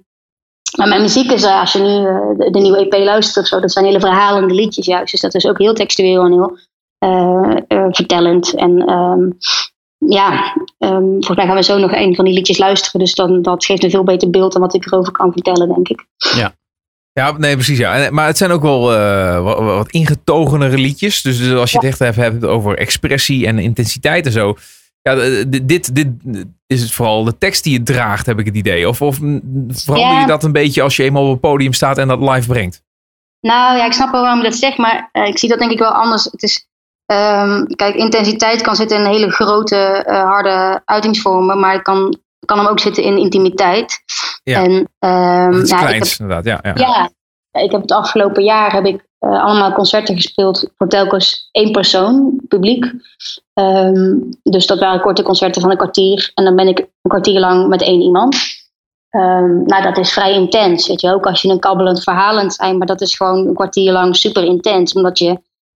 [0.77, 1.87] maar mijn muziek is, als je nu
[2.37, 5.11] de, de nieuwe EP luistert of zo, dat zijn hele verhalende liedjes juist.
[5.11, 6.57] Dus dat is ook heel textueel en heel
[7.91, 8.53] vertellend.
[8.55, 9.29] En ehm,
[10.13, 12.99] ja, ehm, volgens mij gaan we zo nog een van die liedjes luisteren.
[12.99, 15.87] Dus dan, dat geeft een veel beter beeld dan wat ik erover kan vertellen, denk
[15.89, 16.05] ik.
[17.13, 17.77] Ja, nee, precies.
[17.77, 17.95] Ja.
[17.95, 21.21] En- Maar het zijn ook wel eh, wat, wat ingetogenere liedjes.
[21.21, 24.55] Dus, dus als je het echt even hebt over expressie en intensiteit en zo.
[25.01, 26.07] Ja, eh, dit, dit, dit
[26.67, 28.87] is het vooral de tekst die je draagt, heb ik het idee.
[28.89, 30.19] Of, of mm, verander Ja.
[30.19, 32.83] je dat een beetje als je eenmaal op het podium staat en dat live brengt?
[33.39, 35.71] Nou ja, ik snap wel waarom je dat zegt, maar eh, ik zie dat denk
[35.71, 36.23] ik wel anders.
[36.23, 36.67] Het is,
[37.05, 42.57] ehm, kijk, intensiteit kan zitten in hele grote, eh, harde uitingsvormen, maar het kan, kan
[42.57, 44.03] hem ook zitten in intimiteit.
[44.43, 44.63] Ja.
[44.63, 44.71] En,
[45.51, 46.45] Het is ja, ik kleins, heb- inderdaad.
[46.63, 47.09] Ja, ja.
[47.51, 51.71] Ja, ik heb het afgelopen jaar heb ik eh, allemaal concerten gespeeld voor telkens één
[51.71, 52.85] persoon, publiek.
[53.53, 56.31] Ehm, dus dat waren korte concerten van een kwartier.
[56.33, 58.37] En dan ben ik een kwartier lang met één iemand.
[59.65, 61.13] Nou, dat is vrij intens, weet je.
[61.13, 64.43] Ook als je een kabbelend verhalend zijn, maar dat is gewoon een kwartier lang super
[64.43, 64.93] intens.
[64.93, 65.39] Omdat je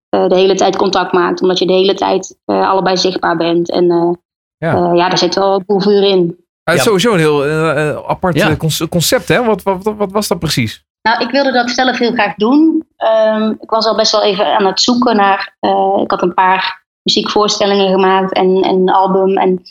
[0.09, 3.71] de hele tijd contact maakt, omdat je de hele tijd eh, allebei zichtbaar bent.
[3.71, 4.11] En eh,
[4.57, 4.75] Ja.
[4.75, 4.93] ja.
[4.93, 6.37] ja, daar zit wel een boel vuur in.
[6.63, 6.77] Ja.
[6.77, 8.49] Sowieso een heel eh, eh, apart Ja.
[8.49, 9.43] eh, concept, hè?
[9.43, 10.83] Wat, wat, wat, wat was dat precies?
[11.01, 12.87] Nou, ik wilde dat zelf heel graag doen.
[12.97, 15.55] Ehm, ik was al best wel even aan het zoeken naar.
[15.59, 19.37] eh, ik had een paar muziekvoorstellingen gemaakt en, en een album.
[19.37, 19.61] En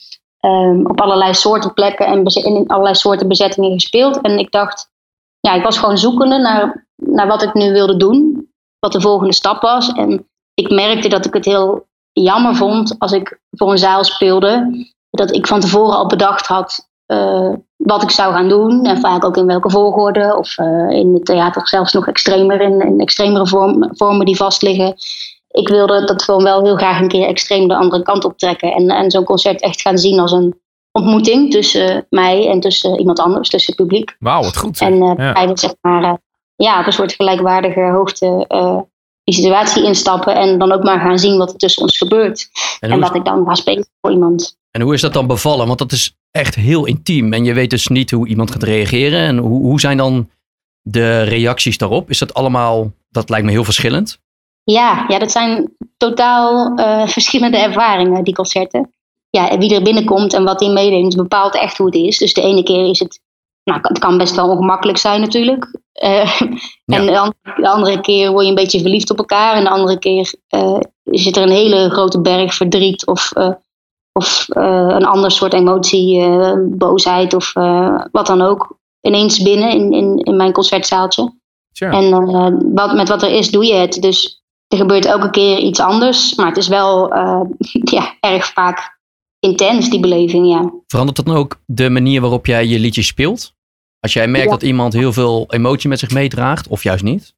[0.41, 4.21] ehm, op allerlei soorten plekken en in allerlei soorten bezettingen gespeeld.
[4.21, 4.91] En ik dacht,
[5.41, 8.34] ja, ik was gewoon zoekende naar, naar wat ik nu wilde doen.
[8.85, 9.93] Wat de volgende stap was.
[9.93, 14.85] En ik merkte dat ik het heel jammer vond als ik voor een zaal speelde.
[15.11, 18.85] Dat ik van tevoren al bedacht had eh, wat ik zou gaan doen.
[18.85, 20.37] En vaak ook in welke volgorde.
[20.39, 24.95] Of eh, in het theater zelfs nog extremer, in, in extremere vorm, vormen die vastliggen.
[25.51, 28.73] Ik wilde dat gewoon wel heel graag een keer extreem de andere kant op trekken.
[28.73, 30.61] En, en zo'n concert echt gaan zien als een
[30.93, 34.17] ontmoeting tussen mij en tussen iemand anders, tussen het publiek.
[34.19, 34.77] Wauw, wat goed.
[34.77, 34.89] zeg.
[34.89, 35.33] En eh Ja.
[35.33, 36.13] bij zeg maar, eh,
[36.57, 38.81] ja, op een soort gelijkwaardige hoogte eh,
[39.25, 40.35] die situatie instappen.
[40.35, 42.49] En dan ook maar gaan zien wat er tussen ons gebeurt.
[42.81, 44.57] En wat ik dan ga spelen voor iemand.
[44.71, 45.67] en hoe is dat dan bevallen?
[45.67, 47.33] Want dat is echt heel intiem.
[47.33, 49.21] En je weet dus niet hoe iemand gaat reageren.
[49.21, 50.31] En hoe, hoe zijn dan
[50.83, 52.11] de reacties daarop?
[52.11, 54.19] Is dat allemaal, dat lijkt me heel verschillend.
[54.65, 58.93] Ja, ja dat zijn totaal eh, verschillende ervaringen, die concerten.
[59.31, 62.19] Ja, en wie er binnenkomt en wat hij meeneemt, bepaalt echt hoe het is.
[62.19, 63.21] Dus de ene keer is het,
[63.65, 65.79] nou, het kan best wel ongemakkelijk zijn natuurlijk.
[65.93, 66.41] Eh,
[66.85, 66.97] Ja.
[66.99, 69.55] En de, an- de andere keer word je een beetje verliefd op elkaar.
[69.57, 73.51] En de andere keer eh, zit er een hele grote berg verdriet of, eh,
[74.13, 76.23] of een ander soort emotie,
[76.69, 77.53] boosheid of
[78.13, 78.79] wat dan ook.
[79.01, 81.35] Ineens binnen in, in, in mijn concertzaaltje.
[81.93, 82.11] En
[82.75, 84.03] wat, met wat er is, doe je het.
[84.03, 86.35] Dus er gebeurt elke keer iets anders.
[86.35, 87.09] Maar het is wel
[87.97, 88.99] ja, erg vaak
[89.45, 90.73] intens, die beleving, ja.
[90.87, 93.55] Verandert dat dan ook de manier waarop jij je liedjes speelt?
[94.01, 94.51] Als jij merkt Ja.
[94.51, 97.35] dat iemand heel veel emotie met zich meedraagt, of juist niet?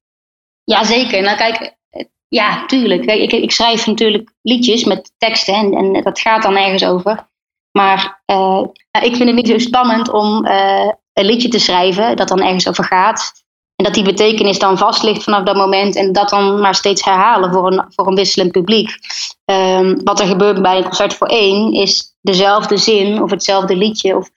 [0.64, 1.22] Ja, zeker.
[1.22, 3.06] Nou, kijk, eh, ja, tuurlijk.
[3.06, 7.28] Kijk, ik, ik schrijf natuurlijk liedjes met teksten en, en dat gaat dan ergens over.
[7.72, 8.36] Maar eh,
[8.92, 12.42] nou, ik vind het niet zo spannend om eh, een liedje te schrijven dat dan
[12.42, 13.44] ergens over gaat.
[13.76, 17.04] En dat die betekenis dan vast ligt vanaf dat moment en dat dan maar steeds
[17.04, 18.90] herhalen voor een, voor een wisselend publiek.
[19.44, 24.16] Ehm, wat er gebeurt bij een concert voor één is dezelfde zin of hetzelfde liedje.
[24.16, 24.30] Of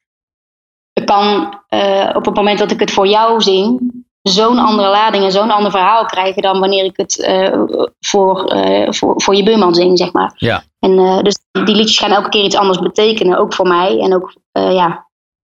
[0.93, 5.23] het kan eh, op het moment dat ik het voor jou zing, zo'n andere lading
[5.23, 7.61] en zo'n ander verhaal krijgen dan wanneer ik het eh,
[7.99, 10.33] voor, eh, voor, voor je buurman zing, zeg maar.
[10.35, 10.63] Ja.
[10.79, 13.99] En dus die liedjes gaan elke keer iets anders betekenen, ook voor mij.
[13.99, 15.08] En ook, ja,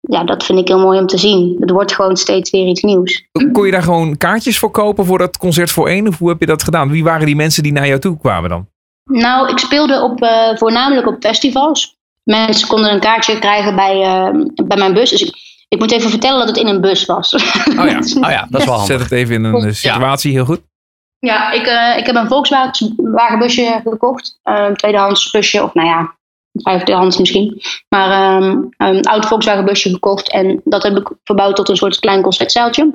[0.07, 1.57] ja, dat vind ik heel mooi om te zien.
[1.59, 3.27] Het wordt gewoon steeds weer iets nieuws.
[3.51, 6.07] Kon je daar gewoon kaartjes voor kopen voor dat concert voor één?
[6.07, 6.89] Of hoe heb je dat gedaan?
[6.89, 8.67] Wie waren die mensen die naar jou toe kwamen dan?
[9.11, 11.95] Nou, ik speelde op, eh, voornamelijk op festivals.
[12.23, 14.29] Mensen konden een kaartje krijgen bij, eh,
[14.65, 15.09] bij mijn bus.
[15.09, 15.35] Dus ik,
[15.67, 17.33] ik moet even vertellen dat het in een bus was.
[17.79, 19.09] Oh ja, Oh ja, dat is wel zet handig.
[19.09, 20.61] het even in een eh, situatie, heel goed.
[21.19, 24.39] Ja, ik, eh, ik heb een Volkswagen busje gekocht.
[24.43, 26.14] Eh, een tweedehands busje, of nou ja,
[26.63, 27.61] vijfdehands misschien.
[27.89, 30.31] Maar ehm, een oud Volkswagen busje gekocht.
[30.31, 32.93] En dat heb ik verbouwd tot een soort klein concertzaaltje.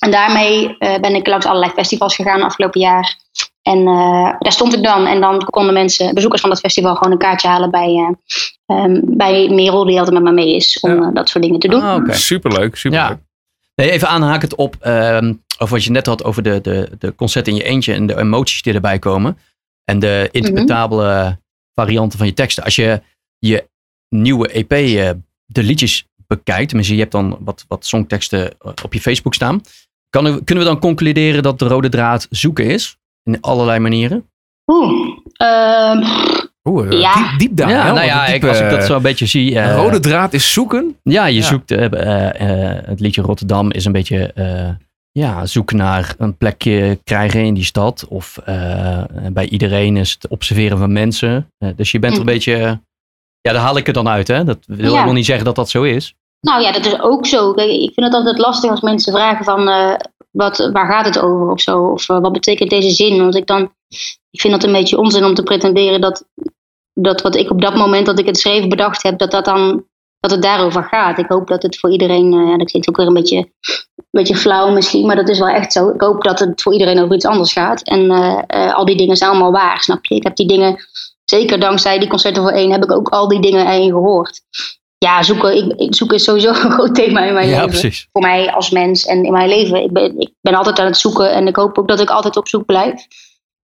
[0.00, 3.16] En daarmee eh, ben ik langs allerlei festivals gegaan afgelopen jaar.
[3.62, 5.06] En eh, daar stond ik dan.
[5.06, 9.00] En dan konden mensen, bezoekers van dat festival, gewoon een kaartje halen bij, eh, ehm,
[9.04, 11.10] bij Merel, die altijd met me mee is, om Ja.
[11.10, 11.82] dat soort dingen te doen.
[11.82, 12.12] Ah, oké.
[12.12, 13.08] Superleuk, superleuk.
[13.08, 13.20] Ja.
[13.74, 17.52] Nee, even aanhakend op ehm, over wat je net had over de, de, de concerten
[17.52, 19.38] in je eentje en de emoties die erbij komen.
[19.84, 21.38] En de interpretabele
[21.74, 22.64] varianten van je teksten.
[22.64, 23.02] Als je
[23.38, 23.68] je
[24.08, 25.10] nieuwe EP, eh,
[25.46, 29.60] de liedjes bekijkt, tenminste je hebt dan wat, wat songteksten eh, op je Facebook staan.
[30.10, 32.96] Kan, kunnen we dan concluderen dat de rode draad zoeken is?
[33.24, 34.30] In allerlei manieren?
[34.66, 36.02] Oeh, ehm,
[36.64, 37.14] Oeh, eh, Ja.
[37.14, 37.70] diep, diep daar.
[37.70, 37.92] ja, hè?
[37.92, 39.60] nou ja, ik, als ik dat zo een beetje zie.
[39.74, 40.96] Rode draad is zoeken.
[41.02, 41.42] Ja, je Ja.
[41.42, 41.70] zoekt.
[41.70, 44.32] eh, eh, eh, het liedje Rotterdam is een beetje.
[45.12, 48.06] Ja, zoeken naar een plekje krijgen in die stad.
[48.08, 49.02] Of eh,
[49.32, 51.50] bij iedereen is het observeren van mensen.
[51.58, 52.34] Eh, dus je bent er een Mhm.
[52.34, 52.52] beetje.
[53.40, 54.28] ja, daar haal ik het dan uit.
[54.28, 54.44] Hè?
[54.44, 54.92] Dat wil Ja.
[54.92, 56.14] helemaal niet zeggen dat dat zo is.
[56.40, 57.52] Nou ja, dat is ook zo.
[57.52, 59.94] Kijk, ik vind het altijd lastig als mensen vragen van eh,
[60.30, 61.78] wat, waar gaat het over of zo.
[61.86, 63.18] Of wat betekent deze zin?
[63.18, 63.72] Want ik dan,
[64.30, 66.24] ik vind dat een beetje onzin om te pretenderen dat,
[66.92, 69.84] dat wat ik op dat moment dat ik het schreef bedacht heb, dat, dat, dan,
[70.20, 71.18] dat het daarover gaat.
[71.18, 74.04] Ik hoop dat het voor iedereen, eh, ja, dat klinkt ook weer een beetje, een
[74.10, 75.88] beetje flauw misschien, maar dat is wel echt zo.
[75.88, 77.82] Ik hoop dat het voor iedereen over iets anders gaat.
[77.82, 80.14] En eh, eh, al die dingen zijn allemaal waar, snap je?
[80.14, 80.76] Ik heb die dingen,
[81.24, 84.40] zeker dankzij die concerten voor één, heb ik ook al die dingen erin gehoord.
[84.98, 87.68] ja, zoeken, ik, ik- zoeken is sowieso een groot thema in mijn Ja, leven.
[87.68, 88.08] precies.
[88.12, 89.82] Voor mij als mens en in mijn leven.
[89.82, 92.36] Ik ben, ik ben altijd aan het zoeken en ik hoop ook dat ik altijd
[92.36, 93.06] op zoek blijf.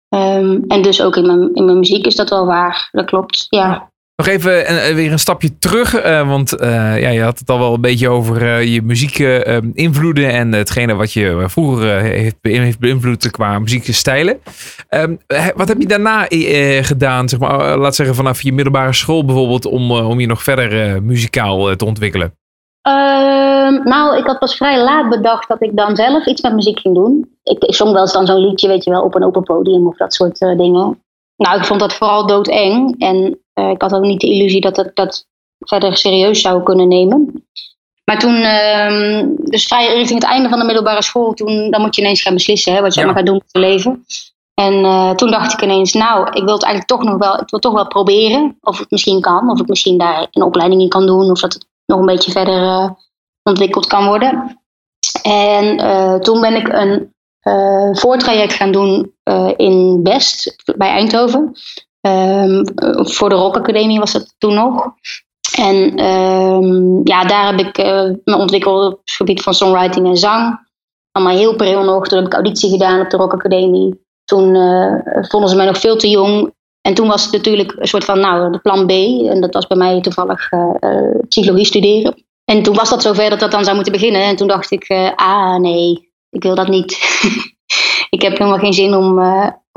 [0.10, 2.89] Ehm, en dus ook in mijn, in mijn muziek is dat wel waar.
[2.91, 3.91] Dat klopt, ja.
[4.16, 7.59] Nog even eh, weer een stapje terug, eh, want eh, ja, je had het al
[7.59, 11.99] wel een beetje over eh, je muziek eh, eh, invloeden en hetgene wat je vroeger
[12.01, 14.39] heeft, heeft beïnvloed qua muziekstijlen.
[14.89, 16.26] Ehm, he- wat heb je daarna
[16.82, 21.03] gedaan, zeg maar, laat zeggen vanaf je middelbare school bijvoorbeeld, om, om je nog verder
[21.03, 22.34] muzikaal te ontwikkelen?
[22.82, 26.80] Ehm, nou, ik had pas vrij laat bedacht dat ik dan zelf iets met muziek
[26.80, 27.30] ging doen.
[27.43, 29.88] Ik, ik zong wel eens dan zo'n liedje, weet je wel, op een open podium
[29.88, 31.01] of dat soort dingen.
[31.38, 32.95] Nou, ik vond dat vooral doodeng.
[32.99, 35.28] En eh, ik had ook niet de illusie dat ik dat
[35.60, 37.45] verder serieus zou kunnen nemen.
[38.03, 41.95] Maar toen, ehm, dus vrij richting het einde van de middelbare school, toen, dan moet
[41.95, 43.06] je ineens gaan beslissen hè, wat je Ja.
[43.06, 44.06] allemaal gaat doen met je leven.
[44.53, 47.49] En eh, toen dacht ik ineens, nou, ik wil het eigenlijk toch nog wel, ik
[47.49, 50.89] wil toch wel proberen of het misschien kan, of ik misschien daar een opleiding in
[50.89, 52.89] kan doen, of dat het nog een beetje verder eh,
[53.43, 54.60] ontwikkeld kan worden.
[55.22, 55.78] En
[56.22, 57.14] toen ben ik een
[57.95, 59.14] voortraject gaan doen
[59.56, 61.56] in Best bij Eindhoven.
[62.06, 64.93] Ehm, eh, voor de Rock Academie was dat toen nog.
[65.58, 70.18] En ehm, ja, daar heb ik eh, me ontwikkeld op het gebied van songwriting en
[70.18, 70.68] zang.
[71.12, 72.08] Allemaal heel pril nog.
[72.08, 74.06] Toen heb ik auditie gedaan op de Rock Academie.
[74.26, 76.53] Toen eh, vonden ze mij nog veel te jong.
[76.82, 78.91] En toen was het natuurlijk een soort van, nou, de plan B.
[79.30, 82.26] En dat was bij mij toevallig eh, psychologie studeren.
[82.43, 84.22] En toen was dat zover dat dat dan zou moeten beginnen.
[84.22, 86.91] En toen dacht ik, ah nee, ik wil dat niet.
[88.16, 89.20] ik heb helemaal geen zin om,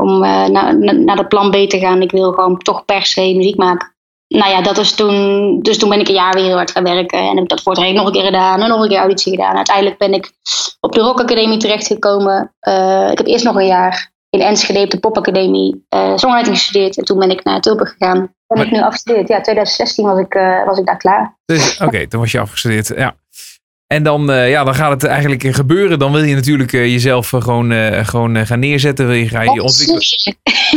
[0.03, 2.03] om eh, naar, naar naar dat plan B te gaan.
[2.03, 3.97] Ik wil gewoon toch per se muziek maken.
[4.29, 5.59] Nou ja, dat is toen.
[5.61, 7.19] Dus toen ben ik een jaar weer heel hard gaan werken.
[7.19, 8.63] En heb ik dat voortraject nog een keer gedaan.
[8.63, 9.57] En nog een keer auditie gedaan.
[9.57, 10.33] Uiteindelijk ben ik
[10.81, 12.55] op de Rock Academie terechtgekomen.
[12.61, 16.57] Eh, ik heb eerst nog een jaar in Enschede op de Pop Academie eh songwriting
[16.57, 16.99] gestudeerd.
[16.99, 18.35] En toen ben ik naar Tilburg gegaan.
[18.47, 19.29] Ben ik nu afgestudeerd.
[19.29, 20.33] Ja, 2016 was ik,
[20.67, 21.39] was ik daar klaar.
[21.45, 22.89] Dus, Oké, toen was je afgestudeerd.
[22.89, 23.15] Ja.
[23.95, 25.99] En dan, eh, ja, dan gaat het eigenlijk gebeuren.
[25.99, 29.07] Dan wil je natuurlijk eh, jezelf eh, gewoon, eh, gewoon eh, gaan neerzetten.
[29.07, 30.03] Wil je, ga je ontwikkelen.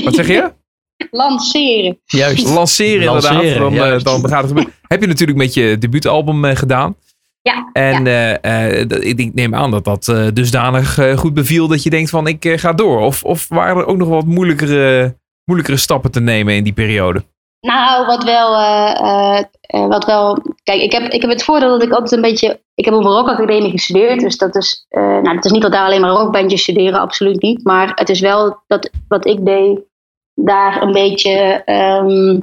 [0.04, 0.52] Wat zeg je?
[1.12, 2.00] Lanceren.
[2.06, 2.48] Juist.
[2.48, 3.58] Lanceren, inderdaad.
[3.58, 4.06] Dan, juist.
[4.06, 4.74] dan gaat het gebeuren.
[4.88, 6.96] Heb je natuurlijk met je debuutalbum eh, gedaan.
[7.42, 11.68] Ja, En eh, eh, ik denk- neem aan dat dat eh, dusdanig eh, goed beviel
[11.68, 13.00] dat je denkt van ik eh, ga door.
[13.00, 17.24] Of, of waren er ook nog wat moeilijkere, moeilijkere stappen te nemen in die periode?
[17.62, 20.38] Nou, wat wel, eh, eh, eh, wat wel.
[20.64, 22.62] Kijk, ik heb, ik heb het voordeel dat ik altijd een beetje.
[22.76, 24.20] Ik heb op een rockacademie gestudeerd.
[24.20, 24.86] Dus dat is.
[24.90, 27.64] nou, het is niet dat daar alleen maar rockbandjes studeren, absoluut niet.
[27.64, 29.80] Maar het is wel dat wat ik deed,
[30.36, 31.32] daar een beetje.
[31.66, 32.40] ehm,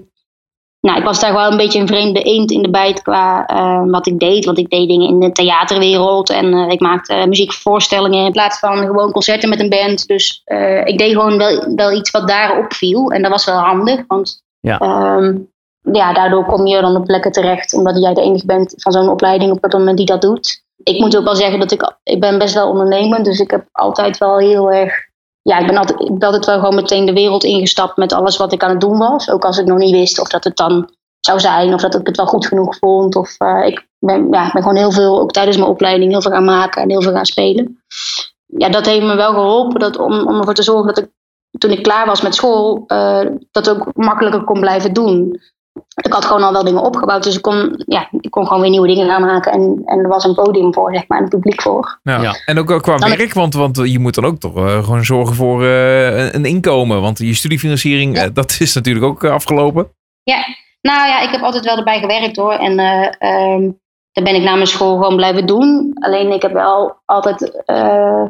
[0.80, 3.46] nou, ik was daar wel een beetje een vreemde eend in de bijt qua
[3.86, 4.44] wat ik deed.
[4.44, 9.12] Want ik deed dingen in de theaterwereld en ik maakte muziekvoorstellingen in plaats van gewoon
[9.12, 10.06] concerten met een band.
[10.06, 10.42] Dus
[10.84, 13.10] ik deed gewoon wel, wel iets wat daarop viel.
[13.10, 14.78] En dat was wel handig, want Ja.
[14.78, 15.36] Ehm,
[15.92, 19.08] ja, daardoor kom je dan op plekken terecht, omdat jij de enige bent van zo'n
[19.08, 20.62] opleiding op dat moment die dat doet.
[20.82, 23.68] Ik moet ook wel zeggen dat ik, ik ben best wel ondernemend, dus ik heb
[23.72, 24.94] altijd wel heel erg,
[25.42, 28.52] ja, ik ben altijd, ik ben wel gewoon meteen de wereld ingestapt met alles wat
[28.52, 29.30] ik aan het doen was.
[29.30, 30.90] Ook als ik nog niet wist of dat het dan
[31.20, 33.16] zou zijn, of dat ik het wel goed genoeg vond.
[33.16, 36.22] Of eh, ik, ben, ja, ik ben gewoon heel veel, ook tijdens mijn opleiding, heel
[36.22, 37.82] veel gaan maken en heel veel gaan spelen.
[38.46, 41.10] Ja, dat heeft me wel geholpen dat, om, om ervoor te zorgen dat ik
[41.58, 43.20] toen ik klaar was met school, eh,
[43.50, 45.40] dat ook makkelijker kon blijven doen.
[46.02, 48.70] Ik had gewoon al wel dingen opgebouwd, dus ik kon, ja, ik kon gewoon weer
[48.70, 49.52] nieuwe dingen gaan maken.
[49.52, 51.98] En, en er was een podium voor, zeg maar, en een publiek voor.
[52.02, 52.22] Ja.
[52.22, 52.34] Ja.
[52.46, 55.34] En ook qua Dan- werk, want, want je moet dan ook toch eh, gewoon zorgen
[55.34, 57.00] voor eh, een- een inkomen.
[57.00, 59.90] Want je studiefinanciering, dat is natuurlijk ook afgelopen.
[60.80, 62.52] Nou ja, ik heb altijd wel erbij gewerkt hoor.
[62.52, 63.70] En eh ehm,
[64.12, 65.92] daar ben ik na mijn school gewoon blijven doen.
[66.00, 68.24] Alleen ik heb wel altijd eh,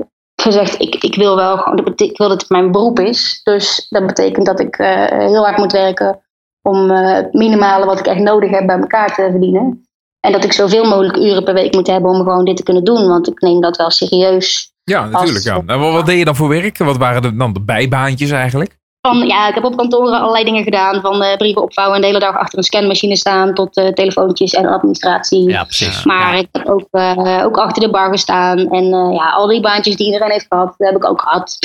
[0.52, 3.40] gezegd, ik, ik wil wel gewoon, ik wil dat het mijn beroep is.
[3.42, 6.20] Dus dat betekent dat ik eh, heel hard moet werken
[6.62, 9.86] om eh, het minimale wat ik echt nodig heb bij elkaar te verdienen.
[10.20, 12.84] En dat ik zoveel mogelijk uren per week moet hebben om gewoon dit te kunnen
[12.84, 13.08] doen.
[13.08, 14.72] Want ik neem dat wel serieus.
[14.84, 15.44] Ja, natuurlijk.
[15.44, 15.60] Ja.
[15.60, 16.78] Nou, wat, wat deed je dan voor werk?
[16.78, 18.78] Wat waren dan de bijbaantjes eigenlijk?
[19.08, 21.00] Van, ja, ik heb op kantoren allerlei dingen gedaan.
[21.00, 23.54] Van eh, brieven opvouwen en de hele dag achter een scanmachine staan.
[23.54, 25.48] Tot eh, telefoontjes en administratie.
[25.48, 26.04] Ja, precies.
[26.04, 28.58] Maar ik heb ook, eh, ook achter de bar gestaan.
[28.58, 31.56] En eh, ja, al die baantjes die iedereen heeft gehad, heb ik ook gehad.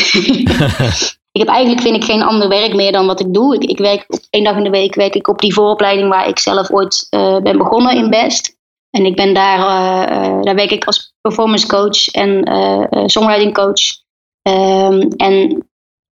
[1.32, 3.56] ik heb eigenlijk vind ik geen ander werk meer dan wat ik doe.
[3.56, 6.28] Ik, ik werk op één dag in de week werk ik op die vooropleiding waar
[6.28, 8.62] ik zelf ooit eh, ben begonnen in Best.
[8.90, 9.58] En ik ben daar,
[10.42, 14.02] daar werk ik als performance coach en eh, eh, songwriting coach.
[14.42, 15.68] Ehm, en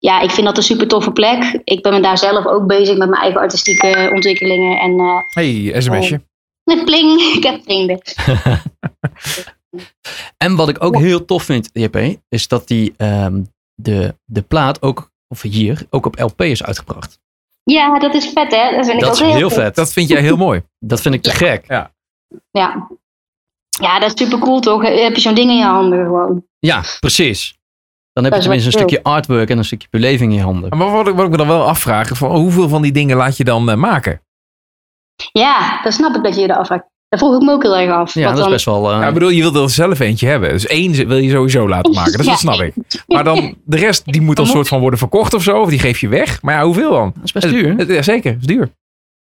[0.05, 1.59] ja, ik vind dat een super toffe plek.
[1.63, 4.79] Ik ben me daar zelf ook bezig met mijn eigen artistieke ontwikkelingen.
[4.79, 6.21] En eh, Hey, sms'je.
[6.63, 7.99] met pling, ik heb vrienden.
[10.37, 11.97] En wat ik ook heel tof vind, JP,
[12.29, 13.41] is dat die, ehm,
[13.73, 17.19] de, de plaat ook, of hier, ook op LP is uitgebracht.
[17.63, 18.75] Ja, dat is vet hè.
[18.75, 19.75] Dat vind ik Dat ook is heel vet.
[19.75, 20.63] Dat vind jij heel mooi.
[20.91, 21.35] Dat vind ik te Ja.
[21.35, 21.65] gek.
[21.67, 21.91] Ja.
[22.51, 22.87] ja.
[23.69, 24.81] ja, dat is super cool toch?
[24.81, 26.45] Heb je zo'n ding in je handen gewoon.
[26.59, 27.54] Ja, precies.
[28.15, 30.77] Dan heb je Dat tenminste een stukje artwork en een stukje beleving in je handen.
[30.77, 33.37] Maar wat ik, wat ik me dan wel afvraag, van hoeveel van die dingen laat
[33.37, 34.21] je dan eh, maken?
[35.31, 36.83] Ja, dat snap ik dat je je dat afvraagt.
[37.09, 38.13] Dat vroeg ik me ook heel erg af.
[38.13, 38.91] Ja, dat is best wel...
[38.91, 40.49] eh, Ja, ik bedoel, je wilt er zelf eentje hebben.
[40.49, 42.17] Dus één wil je sowieso laten maken.
[42.17, 42.35] Dat Ja.
[42.35, 42.73] snap ik.
[43.07, 45.61] Maar dan de rest, die moet dan soort van worden verkocht of zo.
[45.61, 46.41] Of die geef je weg.
[46.41, 47.11] Maar ja, hoeveel dan?
[47.15, 47.87] dat is best duur.
[47.93, 48.31] Ja, zeker.
[48.31, 48.71] Het is duur.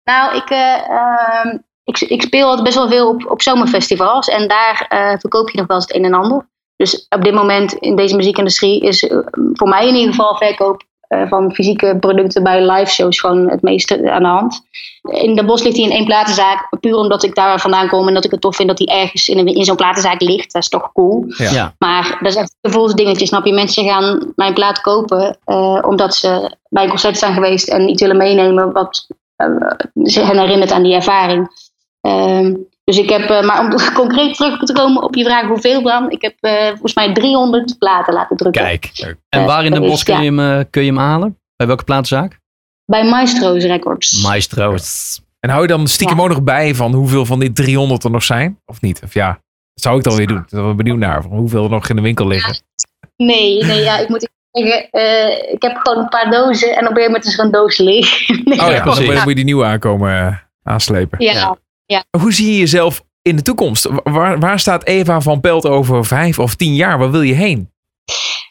[0.03, 4.27] Nou, ik, eh, ehm, ik, ik speel altijd best wel veel op, op zomerfestivals.
[4.27, 6.51] En daar eh, verkoop je nog wel eens het een en ander.
[6.84, 9.17] Dus op dit moment in deze muziekindustrie is eh,
[9.53, 13.61] voor mij in ieder geval verkoop eh, van fysieke producten bij live shows gewoon het
[13.61, 14.61] meeste aan de hand.
[15.01, 16.77] In de bos ligt hij in één platenzaak.
[16.79, 19.27] Puur omdat ik daar vandaan kom en dat ik het tof vind dat hij ergens
[19.27, 20.53] in, in zo'n platenzaak ligt.
[20.53, 21.25] Dat is toch cool.
[21.27, 21.51] Ja.
[21.51, 21.75] Ja.
[21.77, 23.53] Maar dat is echt een gevoelsdingetje, snap je?
[23.53, 28.01] Mensen gaan mijn plaat kopen eh, omdat ze bij een concert zijn geweest en iets
[28.01, 29.07] willen meenemen wat
[30.03, 31.47] ze hen herinnert aan die ervaring.
[32.01, 32.53] Ehm,
[32.84, 33.69] dus ik heb, eh, maar om
[34.01, 37.77] concreet terug te komen op je vraag hoeveel dan, ik heb eh, volgens mij 300
[37.77, 38.61] platen laten drukken.
[38.63, 38.91] Kijk.
[39.29, 40.21] En Eh, waar in de dat bos kun ja.
[40.21, 41.38] je, hem, kun je hem halen?
[41.55, 42.39] Bij welke platenzaak?
[42.86, 44.21] Bij Maestro's Records.
[44.23, 45.21] Maestro's.
[45.39, 46.23] En hou je dan stiekem Ja.
[46.23, 48.59] ook nog bij van hoeveel van die 300 er nog zijn?
[48.65, 49.01] Of niet?
[49.03, 49.27] Of ja,
[49.73, 50.38] dat zou ik dan weer doen.
[50.38, 51.21] Ik ben wel benieuwd naar.
[51.21, 52.55] Van hoeveel er nog in de winkel liggen.
[53.15, 56.79] Nee, nee ja, ik moet zeggen, eh, ik heb gewoon een paar dozen en op
[56.79, 58.27] een gegeven moment is er een doos leeg.
[58.45, 61.23] Nee, Oh ja, dan moet je die nieuwe aankomen aanslepen.
[61.23, 61.31] ja.
[61.31, 61.57] Ja.
[62.17, 63.89] Hoe zie je jezelf in de toekomst?
[64.03, 66.97] Waar, waar staat Eva van Pelt over vijf of tien jaar?
[66.97, 67.71] Waar wil je heen?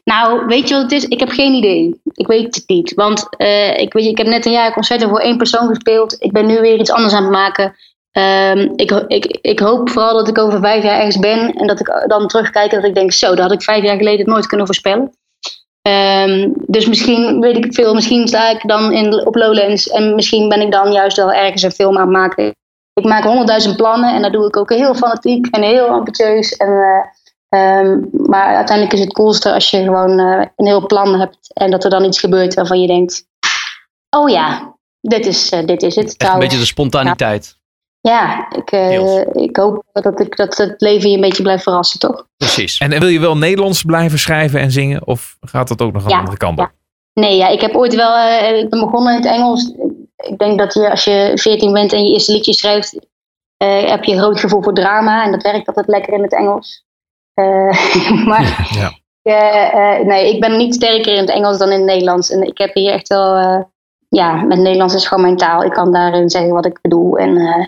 [0.04, 1.04] Nou, weet je wat het is?
[1.04, 2.00] Ik heb geen idee.
[2.12, 2.94] Ik weet het niet.
[2.94, 6.16] Want eh, ik, weet, ik heb net een jaar concerten voor één persoon gespeeld.
[6.18, 7.74] Ik ben nu weer iets anders aan het maken.
[8.12, 11.52] Ehm, ik, ik, ik hoop vooral dat ik over vijf jaar ergens ben.
[11.52, 13.96] En dat ik dan terugkijk en dat ik denk, zo, dat had ik vijf jaar
[13.96, 15.12] geleden nooit kunnen voorspellen.
[15.82, 17.94] Ehm, dus misschien weet ik veel.
[17.94, 19.88] Misschien sta ik dan in, op Lowlands.
[19.88, 22.54] En misschien ben ik dan juist wel ergens een film aan het maken.
[22.94, 24.14] Ik maak honderdduizend plannen.
[24.14, 26.56] En dat doe ik ook heel fanatiek en heel ambitieus.
[26.56, 26.68] En...
[26.68, 27.10] eh,
[27.52, 31.70] Ehm, maar uiteindelijk is het coolste als je gewoon eh, een heel plan hebt en
[31.70, 33.26] dat er dan iets gebeurt waarvan je denkt:
[34.10, 36.16] Oh ja, dit is, eh, dit is het.
[36.16, 37.56] Echt een beetje de spontaniteit.
[38.00, 41.98] Ja, ik, eh, ik hoop dat, ik, dat het leven je een beetje blijft verrassen,
[41.98, 42.26] toch?
[42.36, 42.78] Precies.
[42.78, 45.06] En wil je wel Nederlands blijven schrijven en zingen?
[45.06, 46.64] Of gaat dat ook nog aan de Ja, andere kant ja.
[46.64, 46.70] op?
[47.14, 48.14] Nee, ja, ik heb ooit wel.
[48.16, 49.72] eh, ik ben begonnen in het Engels.
[50.22, 52.98] Ik denk dat je als je 14 bent en je eerste liedje schrijft,
[53.56, 55.24] eh, heb je een groot gevoel voor drama.
[55.24, 56.84] En dat werkt altijd lekker in het Engels.
[57.34, 58.92] Eh, maar Ja.
[59.22, 62.30] eh, eh, nee, ik ben niet sterker in het Engels dan in het Nederlands.
[62.30, 63.34] En ik heb hier echt wel.
[63.36, 63.60] eh,
[64.08, 65.62] ja, met Nederlands is gewoon mijn taal.
[65.64, 67.18] Ik kan daarin zeggen wat ik bedoel.
[67.18, 67.66] En eh,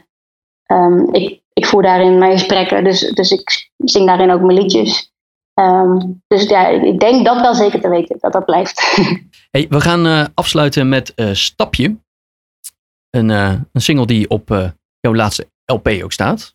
[0.64, 2.84] ehm, ik, ik voer daarin mijn gesprekken.
[2.84, 5.12] Dus, dus ik zing daarin ook mijn liedjes.
[5.54, 8.82] Ehm, dus ja, ik ik denk dat wel zeker te weten dat dat blijft.
[9.50, 11.96] Hey, we gaan eh, afsluiten met eh, Stapje.
[13.14, 14.68] Een, eh, een single die op eh,
[15.00, 16.54] jouw laatste LP ook staat.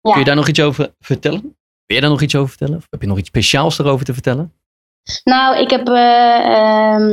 [0.00, 0.10] Ja.
[0.10, 1.40] Kun je daar nog iets over vertellen?
[1.86, 2.76] Wil je daar nog iets over vertellen?
[2.76, 4.52] Of heb je nog iets speciaals erover te vertellen?
[5.24, 5.88] Nou, ik heb.
[5.88, 7.08] eh ehm,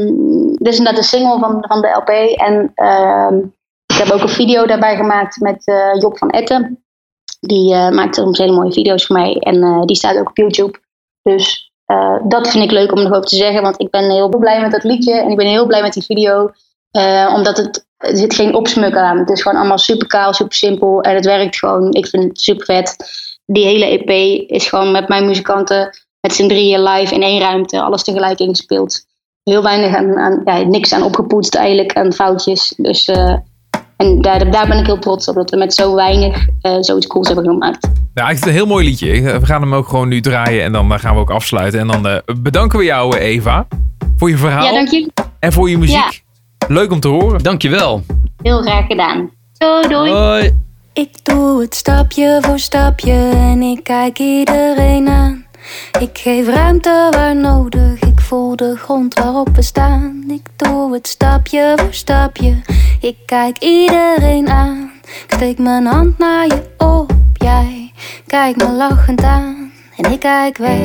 [0.54, 2.10] dit is inderdaad de single van, van de LP.
[2.40, 3.38] En ehm,
[3.86, 5.64] ik heb ook een video daarbij gemaakt met
[6.00, 6.84] Job van Etten.
[7.40, 9.34] Die maakt soms hele mooie video's voor mij.
[9.34, 10.80] En die staat ook op YouTube.
[11.22, 11.72] Dus
[12.24, 13.62] dat vind ik leuk om nog over te zeggen.
[13.62, 15.14] Want ik ben heel blij met dat liedje.
[15.14, 16.52] En ik ben heel blij met die video.
[16.98, 17.86] Eh, omdat het.
[17.98, 19.18] Er zit geen opsmukkel aan.
[19.18, 21.02] Het is gewoon allemaal super kaal, super simpel.
[21.02, 21.94] En het werkt gewoon.
[21.94, 22.96] Ik vind het super vet.
[23.46, 24.10] Die hele EP
[24.50, 25.90] is gewoon met mijn muzikanten
[26.22, 29.06] met z'n drieën live in één ruimte, alles tegelijk ingespeeld.
[29.44, 32.74] Heel weinig aan, aan ja, niks aan opgepoetst eigenlijk, aan foutjes.
[32.78, 33.36] Dus, eh,
[33.98, 37.08] en daar, daar ben ik heel trots op, dat we met zo weinig eh, zoiets
[37.08, 37.88] cools hebben gemaakt.
[38.14, 39.22] Het een heel mooi liedje.
[39.40, 41.80] We gaan hem ook gewoon nu draaien en dan gaan we ook afsluiten.
[41.80, 43.68] En dan bedanken we jou, Eva,
[44.18, 45.12] voor je verhaal Ja, dank je.
[45.40, 46.26] en voor je muziek.
[46.68, 47.44] Leuk om te horen.
[47.44, 48.04] Dankjewel.
[48.42, 49.30] Heel graag gedaan.
[49.58, 50.12] Doei, doei.
[50.12, 50.60] Hoi.
[50.94, 55.46] Ik doe het stapje voor stapje en ik kijk iedereen aan.
[56.00, 60.24] Ik geef ruimte waar nodig, ik voel de grond waarop we staan.
[60.28, 62.62] Ik doe het stapje voor stapje,
[63.02, 64.92] ik kijk iedereen aan.
[65.04, 67.92] Ik steek mijn hand naar je op, jij
[68.28, 69.72] kijkt me lachend aan.
[69.98, 70.80] En ik kijk weg,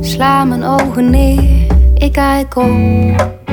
[0.00, 3.43] sla mijn ogen neer, ik kijk op.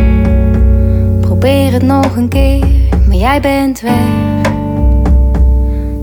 [1.42, 2.66] Probeer het nog een keer,
[3.08, 4.42] maar jij bent weg.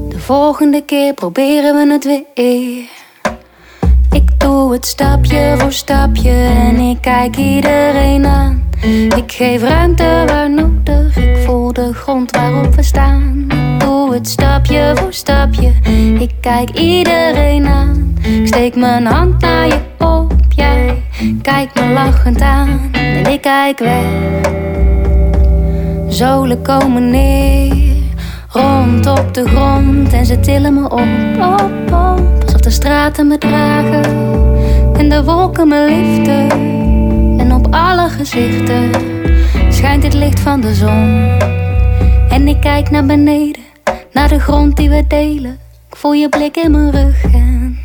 [0.08, 2.84] De volgende keer proberen we het weer.
[4.10, 6.30] Ik doe het stapje voor stapje
[6.68, 8.68] en ik kijk iedereen aan.
[9.16, 13.46] Ik geef ruimte waar nodig, ik voel de grond waarop we staan.
[13.48, 15.72] Ik doe het stapje voor stapje,
[16.18, 18.16] ik kijk iedereen aan.
[18.22, 21.02] Ik steek mijn hand naar je op, jij
[21.42, 22.88] kijkt me lachend aan.
[22.92, 24.46] En ik kijk weg,
[26.08, 27.96] zolen komen neer,
[28.48, 31.00] rond op de grond en ze tillen me op,
[31.40, 32.42] op, op.
[32.42, 34.04] Alsof de straten me dragen
[34.96, 36.50] en de wolken me liften.
[37.38, 38.90] En op alle gezichten
[39.68, 41.38] schijnt het licht van de zon.
[42.28, 43.62] En ik kijk naar beneden,
[44.12, 45.58] naar de grond die we delen.
[45.90, 47.78] Ik voel je blik in mijn rug en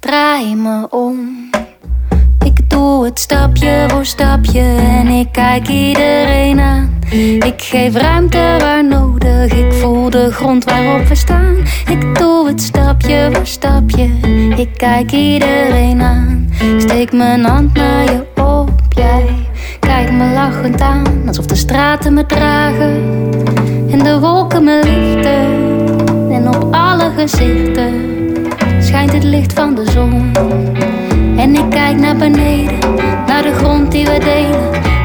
[0.00, 1.50] draai me om.
[2.44, 7.02] Ik doe het stapje voor stapje en ik kijk iedereen aan.
[7.38, 11.56] Ik geef ruimte waar nodig, ik voel de grond waarop we staan.
[11.90, 14.10] Ik doe het stapje voor stapje,
[14.56, 16.48] ik kijk iedereen aan.
[16.78, 19.24] Steek mijn hand naar je op, jij
[19.80, 21.22] kijkt me lachend aan.
[21.26, 23.02] Alsof de straten me dragen
[23.90, 25.46] en de wolken me liften.
[26.32, 27.94] En op alle gezichten
[28.80, 30.32] schijnt het licht van de zon.
[31.36, 32.78] En ik kijk naar beneden,
[33.26, 34.93] naar de grond die we delen.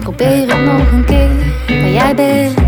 [0.00, 1.28] Probeer het nog een keer.
[1.80, 2.63] Maar jij bent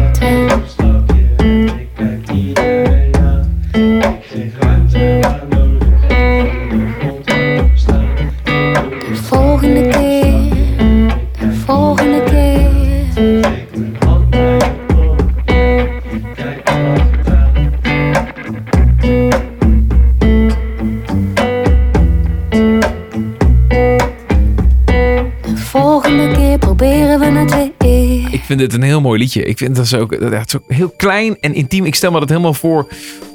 [26.76, 28.28] proberen we het weer.
[28.32, 29.42] Ik vind dit een heel mooi liedje.
[29.42, 31.84] Ik vind dat is ook, dat het is ook heel klein en intiem.
[31.84, 32.86] Ik stel me dat helemaal voor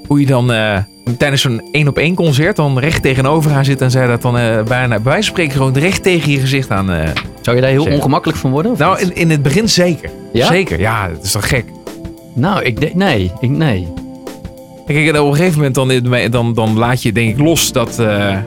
[0.08, 0.78] hoe je dan eh,
[1.18, 4.38] tijdens zo'n één op één concert dan recht tegenover haar zit en zij dat dan
[4.38, 6.92] eh, bijna bij wijze van spreken gewoon recht tegen je gezicht aan.
[6.92, 7.10] eh,
[7.42, 8.76] Zou je daar heel ongemakkelijk van worden?
[8.78, 10.10] nou, in, in het begin zeker.
[10.34, 10.46] Ja?
[10.48, 11.66] Zeker, ja, dat is toch gek.
[12.36, 13.88] Nou, ik denk, nee, ik, nee.
[14.86, 18.38] Kijk, op een gegeven moment dan, dan, dan laat je denk ik los dat, eh,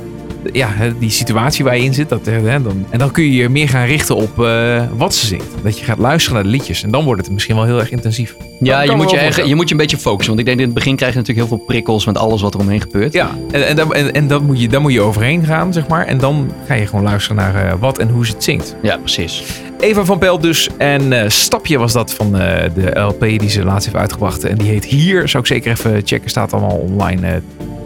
[0.53, 2.09] ja, hè, die situatie waar je in zit.
[2.09, 5.27] Dat, hè, dan, en dan kun je je meer gaan richten op eh, wat ze
[5.27, 5.47] zingt.
[5.63, 6.83] Dat je gaat luisteren naar de liedjes.
[6.83, 8.37] En dan wordt het misschien wel heel erg intensief.
[8.61, 10.27] Ja, je moet je, je moet je een beetje focussen.
[10.35, 12.55] Want ik denk in het begin krijg je natuurlijk heel veel prikkels met alles wat
[12.55, 13.13] er omheen gebeurt.
[13.13, 15.87] Ja, en, en, dan- en, en dat moet je, daar moet je overheen gaan, zeg
[15.89, 16.07] maar.
[16.07, 18.77] En dan ga je gewoon luisteren naar eh, wat en hoe ze het zingt.
[18.83, 19.43] Ja, precies.
[19.81, 20.69] Eva van Pelt dus.
[20.79, 24.45] En eh, Stapje was dat van eh, de LP die ze laatst heeft uitgebracht.
[24.45, 25.29] En die heet Hier.
[25.29, 26.31] Zou ik zeker even checken.
[26.31, 27.27] Staat allemaal online.
[27.27, 27.33] eh,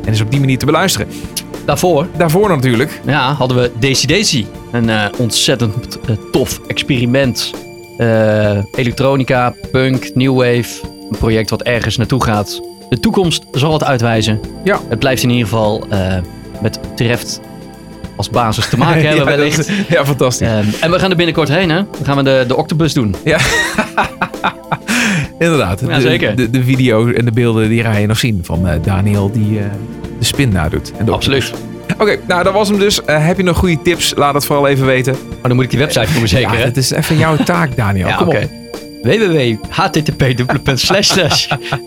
[0.05, 1.09] en is op die manier te beluisteren.
[1.69, 3.01] Daarvoor Daarvoor natuurlijk.
[3.07, 4.47] ja, hadden we Daisy Daisy.
[4.73, 7.55] Een eh, ontzettend eh, tof experiment.
[7.99, 10.81] Eh, elektronica, punk, new wave.
[11.11, 12.63] Een project wat ergens naartoe gaat.
[12.89, 14.41] De toekomst zal het uitwijzen.
[14.65, 14.81] Ja.
[14.89, 15.87] Het blijft in ieder geval
[16.63, 17.41] met Treft
[18.17, 19.71] als basis te maken hebben ja, wellicht.
[19.89, 20.49] ja, fantastisch.
[20.49, 21.77] Ehm, en we gaan er binnenkort heen, hè?
[21.77, 23.15] Dan gaan we de, de octobus doen.
[25.39, 25.81] Inderdaad.
[25.81, 26.37] Ja, de, zeker.
[26.37, 29.61] De, de video en de beelden die ga je nog zien van Daniel die
[30.19, 30.93] de spin nadoet.
[30.99, 31.53] En de Absoluut.
[31.99, 33.05] Oké, nou dat was hem dus.
[33.05, 34.13] Eh, heb je nog goede tips?
[34.17, 35.13] Laat het vooral even weten.
[35.29, 37.77] Maar dan moet ik die website voor me zeker, ja, het is even jouw taak,
[37.77, 38.09] Daniel.
[38.09, 38.37] Ja, Kom oké.
[38.37, 38.49] op.
[39.03, 40.43] www.http://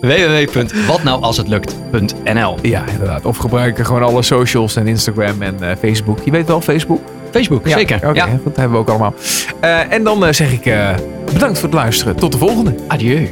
[0.00, 3.24] www.watnoualshetlukt.nl Ja, inderdaad.
[3.24, 6.18] Of gebruik gewoon alle socials en Instagram en eh, Facebook.
[6.24, 7.00] Je weet wel, Facebook?
[7.30, 7.96] Facebook, Ja, zeker.
[7.96, 8.26] Oké, Ja.
[8.44, 9.14] dat hebben we ook allemaal.
[9.60, 10.62] Eh, en dan zeg ik
[11.32, 12.16] bedankt voor het luisteren.
[12.16, 12.74] Tot de volgende.
[12.88, 13.28] Adieu.